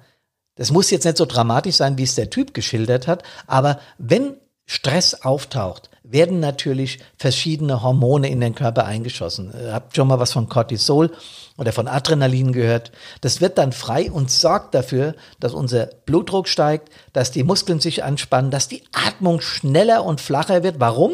Das 0.56 0.70
muss 0.72 0.90
jetzt 0.90 1.04
nicht 1.04 1.18
so 1.18 1.26
dramatisch 1.26 1.76
sein, 1.76 1.98
wie 1.98 2.02
es 2.02 2.14
der 2.14 2.30
Typ 2.30 2.54
geschildert 2.54 3.06
hat, 3.06 3.22
aber 3.46 3.78
wenn 3.98 4.36
Stress 4.66 5.14
auftaucht, 5.14 5.90
werden 6.10 6.40
natürlich 6.40 6.98
verschiedene 7.18 7.82
Hormone 7.82 8.28
in 8.28 8.40
den 8.40 8.54
Körper 8.54 8.84
eingeschossen. 8.84 9.52
Ihr 9.58 9.72
habt 9.72 9.96
schon 9.96 10.08
mal 10.08 10.18
was 10.18 10.32
von 10.32 10.48
Cortisol 10.48 11.10
oder 11.56 11.72
von 11.72 11.88
Adrenalin 11.88 12.52
gehört. 12.52 12.92
Das 13.20 13.40
wird 13.40 13.58
dann 13.58 13.72
frei 13.72 14.10
und 14.10 14.30
sorgt 14.30 14.74
dafür, 14.74 15.14
dass 15.40 15.54
unser 15.54 15.86
Blutdruck 16.06 16.48
steigt, 16.48 16.90
dass 17.12 17.30
die 17.30 17.44
Muskeln 17.44 17.80
sich 17.80 18.04
anspannen, 18.04 18.50
dass 18.50 18.68
die 18.68 18.84
Atmung 18.92 19.40
schneller 19.40 20.04
und 20.04 20.20
flacher 20.20 20.62
wird. 20.62 20.80
Warum? 20.80 21.12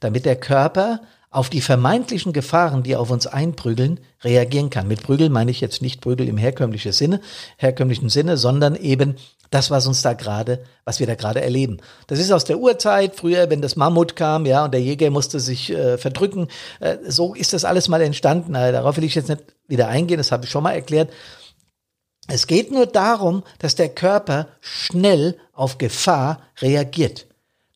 Damit 0.00 0.24
der 0.24 0.36
Körper 0.36 1.00
auf 1.34 1.50
die 1.50 1.60
vermeintlichen 1.60 2.32
Gefahren, 2.32 2.84
die 2.84 2.94
auf 2.94 3.10
uns 3.10 3.26
einprügeln, 3.26 3.98
reagieren 4.22 4.70
kann. 4.70 4.86
Mit 4.86 5.02
Prügel 5.02 5.30
meine 5.30 5.50
ich 5.50 5.60
jetzt 5.60 5.82
nicht 5.82 6.00
Prügel 6.00 6.28
im 6.28 6.36
herkömmlichen 6.36 6.92
Sinne, 6.92 7.20
herkömmlichen 7.56 8.08
Sinne, 8.08 8.36
sondern 8.36 8.76
eben 8.76 9.16
das, 9.50 9.68
was 9.68 9.88
uns 9.88 10.00
da 10.00 10.12
gerade, 10.12 10.62
was 10.84 11.00
wir 11.00 11.08
da 11.08 11.16
gerade 11.16 11.42
erleben. 11.42 11.78
Das 12.06 12.20
ist 12.20 12.30
aus 12.30 12.44
der 12.44 12.58
Urzeit, 12.60 13.16
früher, 13.16 13.50
wenn 13.50 13.62
das 13.62 13.74
Mammut 13.74 14.14
kam, 14.14 14.46
ja, 14.46 14.64
und 14.64 14.74
der 14.74 14.80
Jäger 14.80 15.10
musste 15.10 15.40
sich 15.40 15.70
äh, 15.70 15.98
verdrücken. 15.98 16.46
Äh, 16.78 16.98
so 17.08 17.34
ist 17.34 17.52
das 17.52 17.64
alles 17.64 17.88
mal 17.88 18.00
entstanden. 18.00 18.52
Darauf 18.52 18.96
will 18.96 19.04
ich 19.04 19.16
jetzt 19.16 19.28
nicht 19.28 19.42
wieder 19.66 19.88
eingehen, 19.88 20.18
das 20.18 20.30
habe 20.30 20.44
ich 20.44 20.50
schon 20.50 20.62
mal 20.62 20.72
erklärt. 20.72 21.10
Es 22.28 22.46
geht 22.46 22.70
nur 22.70 22.86
darum, 22.86 23.42
dass 23.58 23.74
der 23.74 23.88
Körper 23.88 24.46
schnell 24.60 25.36
auf 25.52 25.78
Gefahr 25.78 26.42
reagiert, 26.60 27.26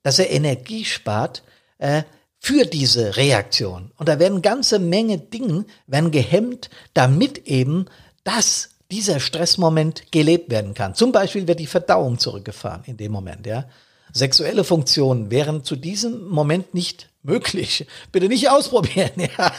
dass 0.05 0.21
er 0.21 0.31
Energie 0.31 0.85
spart, 0.85 1.43
äh, 1.79 2.05
für 2.38 2.64
diese 2.64 3.16
Reaktion. 3.16 3.90
Und 3.97 4.09
da 4.09 4.18
werden 4.18 4.42
ganze 4.42 4.78
Menge 4.78 5.18
Dinge 5.18 5.64
werden 5.87 6.11
gehemmt, 6.11 6.71
damit 6.95 7.47
eben 7.47 7.87
das, 8.25 8.71
dieser 8.90 9.21
Stressmoment 9.21 10.12
gelebt 10.12 10.50
werden 10.50 10.75
kann. 10.75 10.95
Zum 10.95 11.12
Beispiel 11.12 11.47
wird 11.47 11.61
die 11.61 11.66
Verdauung 11.66 12.18
zurückgefahren 12.18 12.83
in 12.87 12.97
dem 12.97 13.12
Moment, 13.12 13.47
ja. 13.47 13.66
Sexuelle 14.12 14.64
Funktionen 14.64 15.30
wären 15.30 15.64
zu 15.64 15.76
diesem 15.76 16.28
Moment 16.28 16.73
nicht 16.73 17.11
möglich. 17.23 17.87
Bitte 18.12 18.28
nicht 18.28 18.49
ausprobieren, 18.49 19.11
ja. 19.38 19.52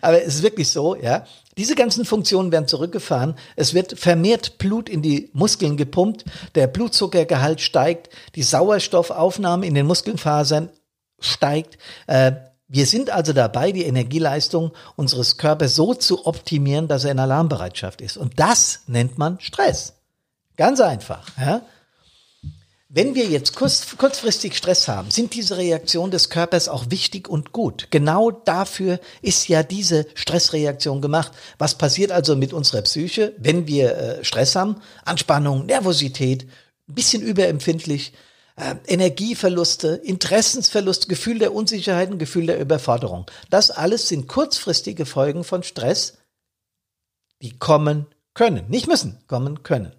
Aber 0.00 0.22
es 0.22 0.36
ist 0.36 0.42
wirklich 0.42 0.68
so, 0.68 0.96
ja. 0.96 1.26
Diese 1.58 1.74
ganzen 1.74 2.06
Funktionen 2.06 2.50
werden 2.50 2.66
zurückgefahren. 2.66 3.34
Es 3.56 3.74
wird 3.74 3.98
vermehrt 3.98 4.56
Blut 4.56 4.88
in 4.88 5.02
die 5.02 5.28
Muskeln 5.34 5.76
gepumpt. 5.76 6.24
Der 6.54 6.66
Blutzuckergehalt 6.66 7.60
steigt. 7.60 8.08
Die 8.36 8.42
Sauerstoffaufnahme 8.42 9.66
in 9.66 9.74
den 9.74 9.86
Muskelfasern 9.86 10.70
steigt. 11.22 11.78
Äh, 12.06 12.32
wir 12.68 12.86
sind 12.86 13.10
also 13.10 13.32
dabei, 13.32 13.72
die 13.72 13.84
Energieleistung 13.84 14.72
unseres 14.96 15.36
Körpers 15.36 15.74
so 15.74 15.94
zu 15.94 16.26
optimieren, 16.26 16.88
dass 16.88 17.04
er 17.04 17.12
in 17.12 17.18
Alarmbereitschaft 17.18 18.00
ist. 18.00 18.16
Und 18.16 18.40
das 18.40 18.80
nennt 18.86 19.18
man 19.18 19.38
Stress. 19.40 19.94
Ganz 20.56 20.80
einfach. 20.80 21.26
Ja? 21.38 21.62
Wenn 22.94 23.14
wir 23.14 23.24
jetzt 23.24 23.56
kurz, 23.56 23.96
kurzfristig 23.96 24.54
Stress 24.54 24.86
haben, 24.86 25.10
sind 25.10 25.32
diese 25.34 25.56
Reaktionen 25.56 26.10
des 26.10 26.28
Körpers 26.28 26.68
auch 26.68 26.90
wichtig 26.90 27.26
und 27.26 27.52
gut. 27.52 27.88
Genau 27.90 28.30
dafür 28.30 29.00
ist 29.22 29.48
ja 29.48 29.62
diese 29.62 30.06
Stressreaktion 30.14 31.00
gemacht. 31.00 31.32
Was 31.56 31.78
passiert 31.78 32.12
also 32.12 32.36
mit 32.36 32.52
unserer 32.52 32.82
Psyche, 32.82 33.32
wenn 33.38 33.66
wir 33.66 33.96
äh, 33.96 34.24
Stress 34.24 34.56
haben? 34.56 34.76
Anspannung, 35.06 35.64
Nervosität, 35.64 36.42
ein 36.86 36.94
bisschen 36.94 37.22
überempfindlich, 37.22 38.12
äh, 38.56 38.74
Energieverluste, 38.86 40.00
Interessensverlust, 40.02 41.08
Gefühl 41.08 41.38
der 41.38 41.54
Unsicherheit, 41.54 42.10
und 42.10 42.18
Gefühl 42.18 42.46
der 42.46 42.60
Überforderung. 42.60 43.26
Das 43.50 43.70
alles 43.70 44.08
sind 44.08 44.28
kurzfristige 44.28 45.06
Folgen 45.06 45.44
von 45.44 45.62
Stress, 45.62 46.18
die 47.40 47.58
kommen 47.58 48.06
können, 48.34 48.68
nicht 48.68 48.88
müssen, 48.88 49.18
kommen 49.26 49.62
können. 49.62 49.92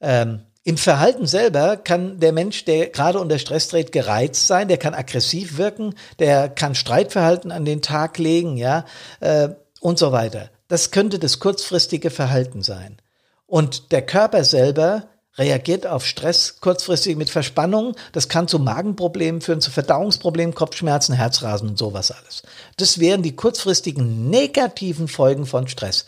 Ähm, 0.00 0.42
Im 0.64 0.76
Verhalten 0.76 1.26
selber 1.26 1.76
kann 1.76 2.20
der 2.20 2.32
Mensch, 2.32 2.64
der 2.64 2.88
gerade 2.90 3.20
unter 3.20 3.38
Stress 3.38 3.68
dreht, 3.68 3.92
gereizt 3.92 4.46
sein, 4.46 4.68
der 4.68 4.78
kann 4.78 4.94
aggressiv 4.94 5.56
wirken, 5.58 5.94
der 6.18 6.48
kann 6.48 6.74
Streitverhalten 6.74 7.52
an 7.52 7.64
den 7.64 7.82
Tag 7.82 8.18
legen, 8.18 8.56
ja, 8.56 8.84
äh, 9.20 9.48
und 9.80 9.98
so 9.98 10.12
weiter. 10.12 10.50
Das 10.68 10.90
könnte 10.90 11.18
das 11.18 11.38
kurzfristige 11.38 12.10
Verhalten 12.10 12.62
sein. 12.62 12.96
Und 13.46 13.92
der 13.92 14.04
Körper 14.04 14.44
selber 14.44 15.08
reagiert 15.38 15.86
auf 15.86 16.06
Stress 16.06 16.60
kurzfristig 16.60 17.16
mit 17.16 17.30
Verspannung. 17.30 17.94
Das 18.12 18.28
kann 18.28 18.48
zu 18.48 18.58
Magenproblemen 18.58 19.40
führen, 19.40 19.60
zu 19.60 19.70
Verdauungsproblemen, 19.70 20.54
Kopfschmerzen, 20.54 21.14
Herzrasen 21.14 21.68
und 21.68 21.78
sowas 21.78 22.10
alles. 22.10 22.42
Das 22.76 22.98
wären 22.98 23.22
die 23.22 23.36
kurzfristigen 23.36 24.30
negativen 24.30 25.08
Folgen 25.08 25.46
von 25.46 25.68
Stress. 25.68 26.06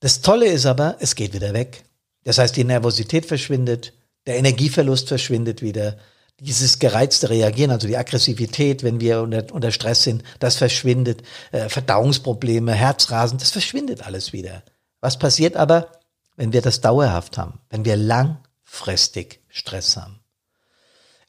Das 0.00 0.22
Tolle 0.22 0.46
ist 0.46 0.66
aber, 0.66 0.96
es 1.00 1.14
geht 1.14 1.34
wieder 1.34 1.52
weg. 1.52 1.84
Das 2.24 2.38
heißt, 2.38 2.56
die 2.56 2.64
Nervosität 2.64 3.26
verschwindet, 3.26 3.92
der 4.26 4.36
Energieverlust 4.36 5.08
verschwindet 5.08 5.62
wieder, 5.62 5.96
dieses 6.38 6.78
gereizte 6.78 7.28
Reagieren, 7.28 7.70
also 7.70 7.86
die 7.86 7.98
Aggressivität, 7.98 8.82
wenn 8.82 9.00
wir 9.00 9.20
unter, 9.20 9.44
unter 9.52 9.72
Stress 9.72 10.02
sind, 10.02 10.22
das 10.38 10.56
verschwindet, 10.56 11.22
äh, 11.52 11.68
Verdauungsprobleme, 11.68 12.72
Herzrasen, 12.72 13.38
das 13.38 13.50
verschwindet 13.50 14.06
alles 14.06 14.32
wieder. 14.32 14.62
Was 15.00 15.18
passiert 15.18 15.56
aber? 15.56 15.99
Wenn 16.40 16.54
wir 16.54 16.62
das 16.62 16.80
dauerhaft 16.80 17.36
haben, 17.36 17.60
wenn 17.68 17.84
wir 17.84 17.96
langfristig 17.96 19.40
Stress 19.50 19.98
haben. 19.98 20.20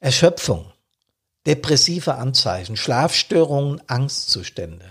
Erschöpfung, 0.00 0.72
depressive 1.46 2.14
Anzeichen, 2.14 2.78
Schlafstörungen, 2.78 3.82
Angstzustände, 3.88 4.86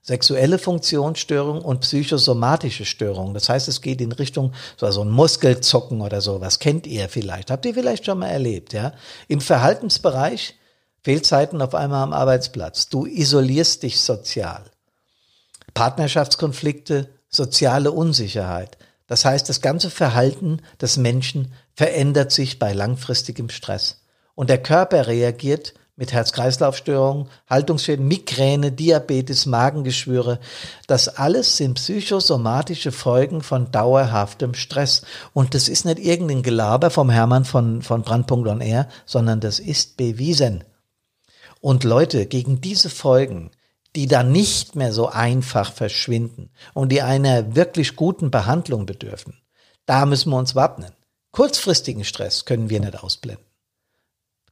sexuelle 0.00 0.58
Funktionsstörungen 0.58 1.60
und 1.60 1.82
psychosomatische 1.82 2.86
Störungen. 2.86 3.34
Das 3.34 3.50
heißt, 3.50 3.68
es 3.68 3.82
geht 3.82 4.00
in 4.00 4.12
Richtung 4.12 4.54
so 4.78 4.86
also 4.86 5.02
ein 5.02 5.10
Muskelzucken 5.10 6.00
oder 6.00 6.22
sowas. 6.22 6.58
Kennt 6.58 6.86
ihr 6.86 7.10
vielleicht? 7.10 7.50
Habt 7.50 7.66
ihr 7.66 7.74
vielleicht 7.74 8.06
schon 8.06 8.20
mal 8.20 8.28
erlebt? 8.28 8.72
Ja? 8.72 8.94
Im 9.28 9.42
Verhaltensbereich 9.42 10.54
Fehlzeiten 11.02 11.60
auf 11.60 11.74
einmal 11.74 12.02
am 12.02 12.14
Arbeitsplatz. 12.14 12.88
Du 12.88 13.04
isolierst 13.04 13.82
dich 13.82 14.00
sozial. 14.00 14.64
Partnerschaftskonflikte, 15.74 17.10
soziale 17.28 17.92
Unsicherheit, 17.92 18.78
das 19.06 19.24
heißt, 19.24 19.48
das 19.48 19.60
ganze 19.60 19.90
Verhalten 19.90 20.60
des 20.80 20.96
Menschen 20.96 21.52
verändert 21.74 22.32
sich 22.32 22.58
bei 22.58 22.72
langfristigem 22.72 23.48
Stress. 23.50 24.02
Und 24.34 24.50
der 24.50 24.62
Körper 24.62 25.06
reagiert 25.06 25.74
mit 25.96 26.12
Herz-Kreislauf-Störungen, 26.12 27.28
Haltungsschäden, 27.48 28.06
Migräne, 28.06 28.70
Diabetes, 28.70 29.46
Magengeschwüre. 29.46 30.38
Das 30.86 31.08
alles 31.08 31.56
sind 31.56 31.74
psychosomatische 31.74 32.92
Folgen 32.92 33.40
von 33.40 33.70
dauerhaftem 33.72 34.52
Stress. 34.52 35.02
Und 35.32 35.54
das 35.54 35.68
ist 35.68 35.86
nicht 35.86 35.98
irgendein 35.98 36.42
Gelaber 36.42 36.90
vom 36.90 37.08
Hermann 37.08 37.46
von, 37.46 37.80
von 37.80 38.02
Brandpunkt 38.02 38.46
on 38.46 38.60
Air, 38.60 38.88
sondern 39.06 39.40
das 39.40 39.58
ist 39.58 39.96
bewiesen. 39.96 40.64
Und 41.62 41.82
Leute, 41.82 42.26
gegen 42.26 42.60
diese 42.60 42.90
Folgen, 42.90 43.50
die 43.96 44.06
dann 44.06 44.30
nicht 44.30 44.76
mehr 44.76 44.92
so 44.92 45.08
einfach 45.08 45.72
verschwinden 45.72 46.50
und 46.74 46.90
die 46.92 47.02
einer 47.02 47.56
wirklich 47.56 47.96
guten 47.96 48.30
Behandlung 48.30 48.86
bedürfen. 48.86 49.34
Da 49.86 50.04
müssen 50.04 50.30
wir 50.30 50.36
uns 50.36 50.54
wappnen. 50.54 50.92
Kurzfristigen 51.32 52.04
Stress 52.04 52.44
können 52.44 52.70
wir 52.70 52.80
nicht 52.80 53.02
ausblenden. 53.02 53.44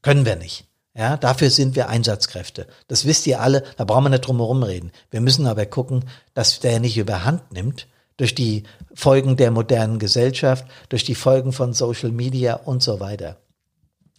Können 0.02 0.24
wir 0.24 0.36
nicht. 0.36 0.66
Ja, 0.96 1.16
dafür 1.16 1.50
sind 1.50 1.76
wir 1.76 1.88
Einsatzkräfte. 1.88 2.68
Das 2.88 3.04
wisst 3.04 3.26
ihr 3.26 3.40
alle, 3.40 3.64
da 3.76 3.84
brauchen 3.84 4.04
wir 4.04 4.10
nicht 4.10 4.26
drum 4.26 4.38
herum 4.38 4.62
reden. 4.62 4.92
Wir 5.10 5.20
müssen 5.20 5.46
aber 5.46 5.66
gucken, 5.66 6.04
dass 6.34 6.60
der 6.60 6.78
nicht 6.78 6.96
überhand 6.96 7.52
nimmt 7.52 7.88
durch 8.16 8.34
die 8.34 8.62
Folgen 8.94 9.36
der 9.36 9.50
modernen 9.50 9.98
Gesellschaft, 9.98 10.66
durch 10.88 11.04
die 11.04 11.16
Folgen 11.16 11.52
von 11.52 11.72
Social 11.72 12.12
Media 12.12 12.54
und 12.54 12.82
so 12.82 13.00
weiter. 13.00 13.38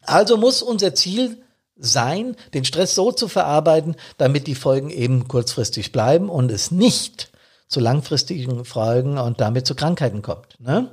Also 0.01 0.38
muss 0.38 0.62
unser 0.62 0.94
Ziel 0.94 1.45
sein, 1.77 2.36
den 2.53 2.65
Stress 2.65 2.96
so 2.96 3.12
zu 3.12 3.27
verarbeiten, 3.27 3.96
damit 4.17 4.48
die 4.48 4.55
Folgen 4.55 4.89
eben 4.89 5.27
kurzfristig 5.27 5.91
bleiben 5.91 6.29
und 6.29 6.51
es 6.51 6.72
nicht 6.72 7.29
zu 7.67 7.79
langfristigen 7.79 8.63
Folgen 8.65 9.17
und 9.17 9.41
damit 9.41 9.67
zu 9.67 9.75
Krankheiten 9.75 10.22
kommt. 10.22 10.60
Ne? 10.60 10.89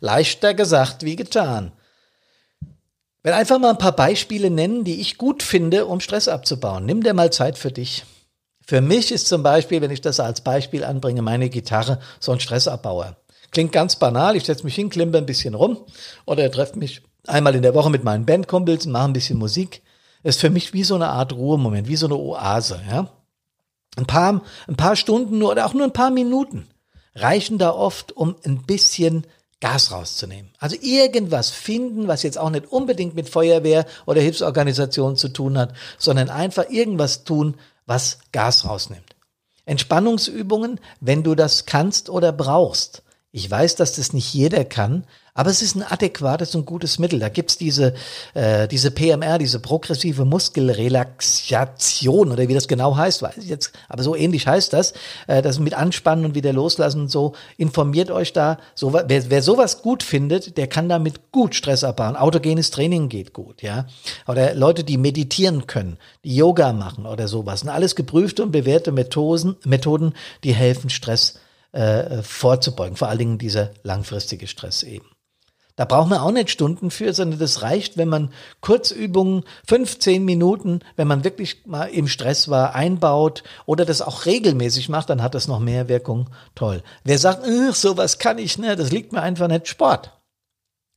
Leichter 0.00 0.54
gesagt 0.54 1.04
wie 1.04 1.16
getan 1.16 1.72
will 3.26 3.32
einfach 3.32 3.58
mal 3.58 3.70
ein 3.70 3.78
paar 3.78 3.90
Beispiele 3.90 4.50
nennen, 4.50 4.84
die 4.84 5.00
ich 5.00 5.18
gut 5.18 5.42
finde, 5.42 5.86
um 5.86 5.98
Stress 5.98 6.28
abzubauen. 6.28 6.86
Nimm 6.86 7.02
dir 7.02 7.12
mal 7.12 7.32
Zeit 7.32 7.58
für 7.58 7.72
dich. 7.72 8.04
Für 8.64 8.80
mich 8.80 9.10
ist 9.10 9.26
zum 9.26 9.42
Beispiel, 9.42 9.80
wenn 9.80 9.90
ich 9.90 10.00
das 10.00 10.20
als 10.20 10.42
Beispiel 10.42 10.84
anbringe, 10.84 11.22
meine 11.22 11.50
Gitarre 11.50 11.98
so 12.20 12.30
ein 12.30 12.38
Stressabbauer. 12.38 13.16
Klingt 13.50 13.72
ganz 13.72 13.96
banal, 13.96 14.36
ich 14.36 14.44
setze 14.44 14.62
mich 14.62 14.76
hin, 14.76 14.90
klimper 14.90 15.18
ein 15.18 15.26
bisschen 15.26 15.54
rum 15.56 15.78
oder 16.24 16.48
treffe 16.52 16.78
mich 16.78 17.02
einmal 17.26 17.56
in 17.56 17.62
der 17.62 17.74
Woche 17.74 17.90
mit 17.90 18.04
meinen 18.04 18.26
Bandkumpels 18.26 18.86
und 18.86 18.92
mache 18.92 19.06
ein 19.06 19.12
bisschen 19.12 19.38
Musik. 19.38 19.82
Ist 20.26 20.40
für 20.40 20.50
mich 20.50 20.72
wie 20.72 20.82
so 20.82 20.96
eine 20.96 21.10
Art 21.10 21.32
Ruhemoment, 21.32 21.86
wie 21.86 21.94
so 21.94 22.06
eine 22.06 22.16
Oase. 22.16 22.80
Ja? 22.90 23.08
Ein, 23.96 24.06
paar, 24.06 24.42
ein 24.66 24.76
paar 24.76 24.96
Stunden 24.96 25.38
nur 25.38 25.52
oder 25.52 25.66
auch 25.66 25.72
nur 25.72 25.84
ein 25.84 25.92
paar 25.92 26.10
Minuten 26.10 26.66
reichen 27.14 27.58
da 27.58 27.70
oft, 27.70 28.10
um 28.10 28.34
ein 28.44 28.64
bisschen 28.64 29.24
Gas 29.60 29.92
rauszunehmen. 29.92 30.50
Also 30.58 30.74
irgendwas 30.80 31.50
finden, 31.50 32.08
was 32.08 32.24
jetzt 32.24 32.38
auch 32.38 32.50
nicht 32.50 32.66
unbedingt 32.72 33.14
mit 33.14 33.28
Feuerwehr 33.28 33.86
oder 34.04 34.20
Hilfsorganisation 34.20 35.16
zu 35.16 35.28
tun 35.28 35.56
hat, 35.56 35.74
sondern 35.96 36.28
einfach 36.28 36.68
irgendwas 36.70 37.22
tun, 37.22 37.54
was 37.86 38.18
Gas 38.32 38.64
rausnimmt. 38.64 39.14
Entspannungsübungen, 39.64 40.80
wenn 41.00 41.22
du 41.22 41.36
das 41.36 41.66
kannst 41.66 42.10
oder 42.10 42.32
brauchst. 42.32 43.04
Ich 43.30 43.48
weiß, 43.48 43.76
dass 43.76 43.94
das 43.94 44.12
nicht 44.12 44.34
jeder 44.34 44.64
kann, 44.64 45.04
aber 45.36 45.50
es 45.50 45.62
ist 45.62 45.76
ein 45.76 45.82
adäquates 45.82 46.54
und 46.54 46.64
gutes 46.64 46.98
Mittel. 46.98 47.20
Da 47.20 47.28
gibt's 47.28 47.58
diese, 47.58 47.94
äh, 48.34 48.66
diese 48.66 48.90
PMR, 48.90 49.38
diese 49.38 49.60
progressive 49.60 50.24
Muskelrelaxation 50.24 52.32
oder 52.32 52.48
wie 52.48 52.54
das 52.54 52.66
genau 52.66 52.96
heißt, 52.96 53.22
weiß 53.22 53.36
ich 53.36 53.48
jetzt, 53.48 53.72
aber 53.88 54.02
so 54.02 54.16
ähnlich 54.16 54.46
heißt 54.46 54.72
das. 54.72 54.94
Äh, 55.26 55.42
das 55.42 55.58
mit 55.58 55.74
Anspannen 55.74 56.24
und 56.24 56.34
wieder 56.34 56.52
loslassen 56.52 57.02
und 57.02 57.10
so. 57.10 57.34
Informiert 57.58 58.10
euch 58.10 58.32
da. 58.32 58.58
So, 58.74 58.94
wer, 58.94 59.30
wer 59.30 59.42
sowas 59.42 59.82
gut 59.82 60.02
findet, 60.02 60.56
der 60.56 60.66
kann 60.66 60.88
damit 60.88 61.32
gut 61.32 61.54
Stress 61.54 61.84
abbauen. 61.84 62.16
Autogenes 62.16 62.70
Training 62.70 63.10
geht 63.10 63.34
gut, 63.34 63.62
ja. 63.62 63.86
Oder 64.26 64.54
Leute, 64.54 64.84
die 64.84 64.96
meditieren 64.96 65.66
können, 65.66 65.98
die 66.24 66.34
Yoga 66.34 66.72
machen 66.72 67.04
oder 67.04 67.28
sowas. 67.28 67.62
Und 67.62 67.68
alles 67.68 67.94
geprüfte 67.94 68.42
und 68.42 68.52
bewährte 68.52 68.90
Methoden, 68.90 69.56
Methoden, 69.64 70.14
die 70.44 70.54
helfen, 70.54 70.88
Stress 70.88 71.40
äh, 71.72 72.22
vorzubeugen. 72.22 72.96
Vor 72.96 73.08
allen 73.08 73.18
Dingen 73.18 73.38
dieser 73.38 73.72
langfristige 73.82 74.46
Stress 74.46 74.82
eben. 74.82 75.06
Da 75.76 75.84
braucht 75.84 76.08
man 76.08 76.18
auch 76.18 76.32
nicht 76.32 76.50
Stunden 76.50 76.90
für, 76.90 77.12
sondern 77.12 77.38
das 77.38 77.60
reicht, 77.60 77.98
wenn 77.98 78.08
man 78.08 78.32
Kurzübungen, 78.62 79.44
15 79.68 80.24
Minuten, 80.24 80.80
wenn 80.96 81.06
man 81.06 81.22
wirklich 81.22 81.66
mal 81.66 81.84
im 81.84 82.08
Stress 82.08 82.48
war, 82.48 82.74
einbaut 82.74 83.42
oder 83.66 83.84
das 83.84 84.00
auch 84.00 84.24
regelmäßig 84.24 84.88
macht, 84.88 85.10
dann 85.10 85.22
hat 85.22 85.34
das 85.34 85.48
noch 85.48 85.60
mehr 85.60 85.88
Wirkung. 85.88 86.30
Toll. 86.54 86.82
Wer 87.04 87.18
sagt, 87.18 87.44
sowas 87.74 88.18
kann 88.18 88.38
ich 88.38 88.56
nicht, 88.56 88.78
das 88.78 88.90
liegt 88.90 89.12
mir 89.12 89.20
einfach 89.20 89.48
nicht, 89.48 89.68
Sport. 89.68 90.12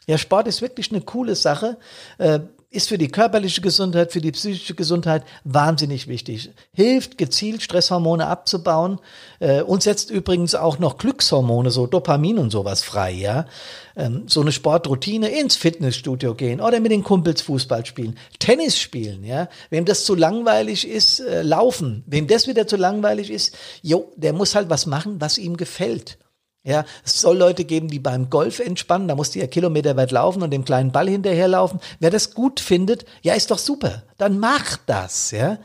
Ja, 0.07 0.17
Sport 0.17 0.47
ist 0.47 0.61
wirklich 0.61 0.91
eine 0.91 1.01
coole 1.01 1.35
Sache. 1.35 1.77
Äh, 2.17 2.39
ist 2.71 2.89
für 2.89 2.99
die 2.99 3.07
körperliche 3.07 3.61
Gesundheit, 3.61 4.11
für 4.11 4.21
die 4.21 4.31
psychische 4.31 4.75
Gesundheit 4.75 5.23
wahnsinnig 5.43 6.07
wichtig. 6.07 6.51
Hilft 6.71 7.17
gezielt 7.17 7.63
Stresshormone 7.63 8.27
abzubauen 8.27 8.99
äh, 9.39 9.61
und 9.61 9.81
setzt 9.81 10.11
übrigens 10.11 10.53
auch 10.53 10.77
noch 10.77 10.99
Glückshormone, 10.99 11.71
so 11.71 11.87
Dopamin 11.87 12.37
und 12.37 12.51
sowas 12.51 12.83
frei, 12.83 13.11
ja. 13.11 13.47
Ähm, 13.95 14.23
so 14.27 14.41
eine 14.41 14.51
Sportroutine 14.51 15.29
ins 15.29 15.55
Fitnessstudio 15.55 16.35
gehen 16.35 16.61
oder 16.61 16.79
mit 16.79 16.91
den 16.91 17.03
Kumpels 17.03 17.41
Fußball 17.41 17.87
spielen, 17.87 18.17
Tennis 18.37 18.77
spielen, 18.77 19.23
ja. 19.23 19.49
Wem 19.71 19.85
das 19.85 20.05
zu 20.05 20.13
langweilig 20.13 20.87
ist, 20.87 21.21
äh, 21.21 21.41
laufen. 21.41 22.03
Wem 22.05 22.27
das 22.27 22.47
wieder 22.47 22.67
zu 22.67 22.77
langweilig 22.77 23.31
ist, 23.31 23.57
jo, 23.81 24.11
der 24.15 24.33
muss 24.33 24.53
halt 24.53 24.69
was 24.69 24.85
machen, 24.85 25.19
was 25.19 25.39
ihm 25.39 25.57
gefällt. 25.57 26.19
Ja, 26.63 26.83
es 27.05 27.21
soll 27.21 27.37
Leute 27.37 27.63
geben, 27.63 27.87
die 27.87 27.99
beim 27.99 28.29
Golf 28.29 28.59
entspannen, 28.59 29.07
da 29.07 29.15
muss 29.15 29.31
die 29.31 29.39
ja 29.39 29.47
kilometerweit 29.47 30.11
laufen 30.11 30.43
und 30.43 30.51
dem 30.51 30.65
kleinen 30.65 30.91
Ball 30.91 31.07
hinterherlaufen. 31.07 31.79
Wer 31.99 32.09
das 32.09 32.33
gut 32.33 32.59
findet, 32.59 33.05
ja, 33.21 33.33
ist 33.33 33.49
doch 33.49 33.57
super. 33.57 34.03
Dann 34.17 34.39
macht 34.39 34.81
das, 34.87 35.31
ja. 35.31 35.57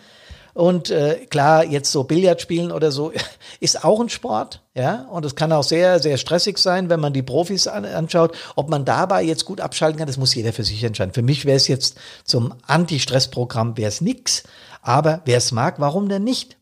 Und 0.55 0.91
äh, 0.91 1.27
klar, 1.29 1.65
jetzt 1.65 1.91
so 1.91 2.05
Billard 2.05 2.41
spielen 2.41 2.71
oder 2.71 2.93
so 2.93 3.13
ist 3.61 3.85
auch 3.85 4.01
ein 4.01 4.09
Sport, 4.09 4.63
ja. 4.75 5.09
Und 5.11 5.25
es 5.25 5.35
kann 5.35 5.53
auch 5.53 5.65
sehr, 5.65 5.99
sehr 5.99 6.17
stressig 6.17 6.59
sein, 6.59 6.89
wenn 6.89 7.01
man 7.01 7.13
die 7.13 7.25
Profis 7.25 7.67
an, 7.67 7.85
anschaut. 7.85 8.37
Ob 8.55 8.71
man 8.71 8.85
dabei 8.85 9.25
jetzt 9.25 9.45
gut 9.45 9.61
abschalten 9.61 9.99
kann, 9.99 10.07
das 10.07 10.17
muss 10.17 10.35
jeder 10.35 10.53
für 10.53 10.63
sich 10.63 10.85
entscheiden. 10.85 11.13
Für 11.13 11.23
mich 11.23 11.45
wäre 11.45 11.57
es 11.57 11.67
jetzt 11.67 11.99
zum 12.25 12.55
Anti-Stress-Programm 12.69 13.77
wäre 13.77 13.89
es 13.89 14.01
nix. 14.01 14.45
Aber 14.81 15.23
wer 15.25 15.39
es 15.39 15.51
mag, 15.51 15.81
warum 15.81 16.09
denn 16.09 16.23
nicht? 16.23 16.57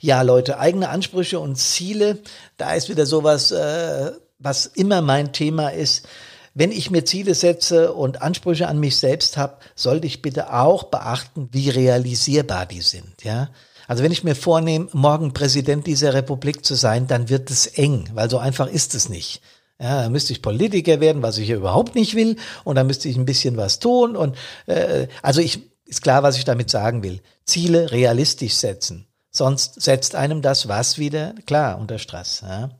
Ja, 0.00 0.22
Leute, 0.22 0.58
eigene 0.58 0.88
Ansprüche 0.88 1.40
und 1.40 1.56
Ziele, 1.56 2.18
da 2.56 2.74
ist 2.74 2.88
wieder 2.88 3.06
sowas, 3.06 3.50
äh, 3.50 4.12
was 4.38 4.66
immer 4.66 5.02
mein 5.02 5.32
Thema 5.32 5.68
ist. 5.68 6.06
Wenn 6.54 6.70
ich 6.70 6.90
mir 6.90 7.04
Ziele 7.04 7.34
setze 7.34 7.92
und 7.92 8.22
Ansprüche 8.22 8.68
an 8.68 8.78
mich 8.78 8.96
selbst 8.96 9.36
habe, 9.36 9.56
sollte 9.74 10.06
ich 10.06 10.22
bitte 10.22 10.52
auch 10.52 10.84
beachten, 10.84 11.48
wie 11.50 11.70
realisierbar 11.70 12.66
die 12.66 12.80
sind, 12.80 13.24
ja. 13.24 13.50
Also 13.86 14.02
wenn 14.02 14.12
ich 14.12 14.24
mir 14.24 14.34
vornehme, 14.34 14.88
morgen 14.92 15.34
Präsident 15.34 15.86
dieser 15.86 16.14
Republik 16.14 16.64
zu 16.64 16.74
sein, 16.74 17.06
dann 17.06 17.28
wird 17.28 17.50
es 17.50 17.66
eng, 17.66 18.08
weil 18.14 18.30
so 18.30 18.38
einfach 18.38 18.66
ist 18.66 18.94
es 18.94 19.08
nicht. 19.08 19.42
Ja, 19.80 20.02
da 20.02 20.08
müsste 20.08 20.32
ich 20.32 20.40
Politiker 20.40 21.00
werden, 21.00 21.22
was 21.22 21.36
ich 21.36 21.50
überhaupt 21.50 21.94
nicht 21.94 22.14
will, 22.14 22.36
und 22.62 22.76
dann 22.76 22.86
müsste 22.86 23.08
ich 23.08 23.16
ein 23.16 23.26
bisschen 23.26 23.56
was 23.56 23.80
tun. 23.80 24.16
Und 24.16 24.36
äh, 24.66 25.08
also 25.20 25.40
ich 25.40 25.60
ist 25.86 26.02
klar, 26.02 26.22
was 26.22 26.38
ich 26.38 26.44
damit 26.44 26.70
sagen 26.70 27.02
will. 27.02 27.20
Ziele 27.44 27.90
realistisch 27.92 28.54
setzen. 28.54 29.06
Sonst 29.36 29.82
setzt 29.82 30.14
einem 30.14 30.42
das 30.42 30.68
was 30.68 30.96
wieder, 30.96 31.34
klar, 31.44 31.78
unter 31.78 31.98
Stress. 31.98 32.42
Ja. 32.46 32.70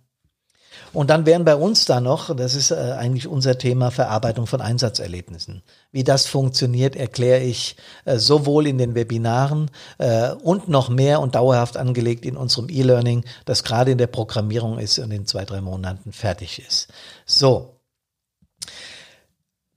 Und 0.93 1.11
dann 1.11 1.27
wären 1.27 1.45
bei 1.45 1.57
uns 1.57 1.85
da 1.85 2.01
noch, 2.01 2.35
das 2.35 2.55
ist 2.55 2.71
äh, 2.71 2.77
eigentlich 2.97 3.27
unser 3.27 3.59
Thema, 3.59 3.91
Verarbeitung 3.91 4.47
von 4.47 4.61
Einsatzerlebnissen. 4.61 5.65
Wie 5.91 6.05
das 6.05 6.27
funktioniert, 6.27 6.95
erkläre 6.95 7.41
ich 7.41 7.77
äh, 8.05 8.19
sowohl 8.19 8.69
in 8.69 8.79
den 8.79 8.95
Webinaren 8.95 9.69
äh, 9.99 10.31
und 10.31 10.69
noch 10.69 10.89
mehr 10.89 11.21
und 11.21 11.35
dauerhaft 11.35 11.77
angelegt 11.77 12.25
in 12.25 12.37
unserem 12.37 12.69
E-Learning, 12.69 13.25
das 13.45 13.65
gerade 13.65 13.91
in 13.91 13.99
der 13.99 14.07
Programmierung 14.07 14.79
ist 14.79 15.01
und 15.01 15.11
in 15.11 15.27
zwei, 15.27 15.45
drei 15.45 15.61
Monaten 15.61 16.13
fertig 16.13 16.63
ist. 16.65 16.87
So. 17.27 17.81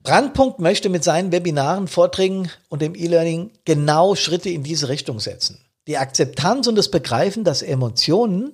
Brandpunkt 0.04 0.60
möchte 0.60 0.90
mit 0.90 1.04
seinen 1.04 1.32
Webinaren, 1.32 1.88
Vorträgen 1.88 2.52
und 2.70 2.84
dem 2.84 2.94
E-Learning 2.94 3.52
genau 3.66 4.14
Schritte 4.14 4.50
in 4.50 4.62
diese 4.62 4.90
Richtung 4.90 5.20
setzen 5.20 5.67
die 5.88 5.98
Akzeptanz 5.98 6.68
und 6.68 6.76
das 6.76 6.92
Begreifen, 6.92 7.44
dass 7.44 7.62
Emotionen 7.62 8.54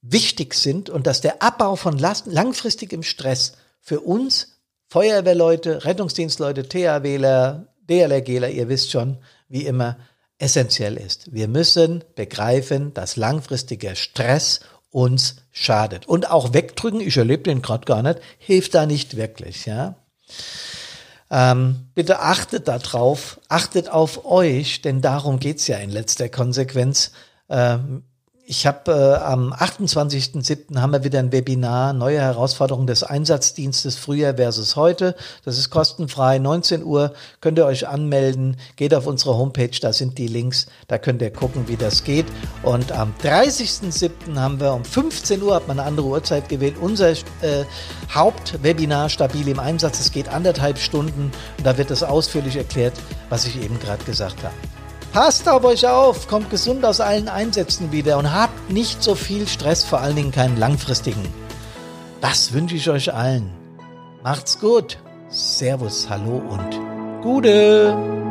wichtig 0.00 0.54
sind 0.54 0.88
und 0.88 1.06
dass 1.06 1.20
der 1.20 1.42
Abbau 1.42 1.76
von 1.76 1.98
langfristigem 1.98 3.02
Stress 3.02 3.54
für 3.80 4.00
uns 4.00 4.60
Feuerwehrleute, 4.88 5.84
Rettungsdienstleute, 5.84 6.68
THWler, 6.68 7.74
DLRGler, 7.88 8.50
ihr 8.50 8.68
wisst 8.68 8.92
schon, 8.92 9.18
wie 9.48 9.66
immer, 9.66 9.98
essentiell 10.38 10.96
ist. 10.96 11.32
Wir 11.32 11.48
müssen 11.48 12.04
begreifen, 12.14 12.94
dass 12.94 13.16
langfristiger 13.16 13.96
Stress 13.96 14.60
uns 14.90 15.36
schadet. 15.50 16.06
Und 16.06 16.30
auch 16.30 16.52
wegdrücken, 16.52 17.00
ich 17.00 17.16
erlebe 17.16 17.44
den 17.44 17.62
gerade 17.62 17.84
gar 17.84 18.02
nicht, 18.02 18.20
hilft 18.38 18.74
da 18.74 18.86
nicht 18.86 19.16
wirklich, 19.16 19.66
ja. 19.66 19.96
Ähm, 21.30 21.88
bitte 21.94 22.20
achtet 22.20 22.68
darauf, 22.68 23.40
achtet 23.48 23.88
auf 23.88 24.24
euch, 24.24 24.82
denn 24.82 25.00
darum 25.00 25.40
geht's 25.40 25.66
ja 25.66 25.78
in 25.78 25.90
letzter 25.90 26.28
Konsequenz. 26.28 27.12
Ähm, 27.48 28.04
ich 28.48 28.64
habe 28.64 28.92
äh, 28.92 29.24
am 29.24 29.52
28.07. 29.52 30.78
haben 30.78 30.92
wir 30.92 31.02
wieder 31.02 31.18
ein 31.18 31.32
Webinar, 31.32 31.92
neue 31.92 32.20
Herausforderungen 32.20 32.86
des 32.86 33.02
Einsatzdienstes 33.02 33.96
früher 33.96 34.36
versus 34.36 34.76
heute. 34.76 35.16
Das 35.44 35.58
ist 35.58 35.70
kostenfrei, 35.70 36.38
19 36.38 36.84
Uhr 36.84 37.12
könnt 37.40 37.58
ihr 37.58 37.66
euch 37.66 37.88
anmelden, 37.88 38.56
geht 38.76 38.94
auf 38.94 39.08
unsere 39.08 39.36
Homepage, 39.36 39.76
da 39.80 39.92
sind 39.92 40.16
die 40.18 40.28
Links, 40.28 40.66
da 40.86 40.96
könnt 40.96 41.22
ihr 41.22 41.32
gucken, 41.32 41.66
wie 41.66 41.76
das 41.76 42.04
geht. 42.04 42.26
Und 42.62 42.92
am 42.92 43.14
30.07. 43.20 44.36
haben 44.36 44.60
wir 44.60 44.72
um 44.74 44.84
15 44.84 45.42
Uhr, 45.42 45.56
hat 45.56 45.66
man 45.66 45.80
eine 45.80 45.88
andere 45.88 46.06
Uhrzeit 46.06 46.48
gewählt, 46.48 46.76
unser 46.80 47.10
äh, 47.10 47.64
Hauptwebinar 48.10 49.08
Stabil 49.08 49.48
im 49.48 49.58
Einsatz. 49.58 49.98
Es 49.98 50.12
geht 50.12 50.28
anderthalb 50.28 50.78
Stunden 50.78 51.32
und 51.58 51.66
da 51.66 51.76
wird 51.78 51.90
es 51.90 52.04
ausführlich 52.04 52.56
erklärt, 52.56 52.94
was 53.28 53.44
ich 53.44 53.60
eben 53.60 53.80
gerade 53.80 54.04
gesagt 54.04 54.44
habe. 54.44 54.54
Passt 55.12 55.48
auf 55.48 55.64
euch 55.64 55.86
auf, 55.86 56.28
kommt 56.28 56.50
gesund 56.50 56.84
aus 56.84 57.00
allen 57.00 57.28
Einsätzen 57.28 57.90
wieder 57.92 58.18
und 58.18 58.32
habt 58.32 58.70
nicht 58.70 59.02
so 59.02 59.14
viel 59.14 59.48
Stress, 59.48 59.84
vor 59.84 60.00
allen 60.00 60.16
Dingen 60.16 60.32
keinen 60.32 60.58
langfristigen. 60.58 61.26
Das 62.20 62.52
wünsche 62.52 62.76
ich 62.76 62.88
euch 62.90 63.12
allen. 63.14 63.50
Macht's 64.22 64.58
gut. 64.58 64.98
Servus, 65.28 66.08
hallo 66.08 66.42
und 66.48 67.22
Gude. 67.22 68.25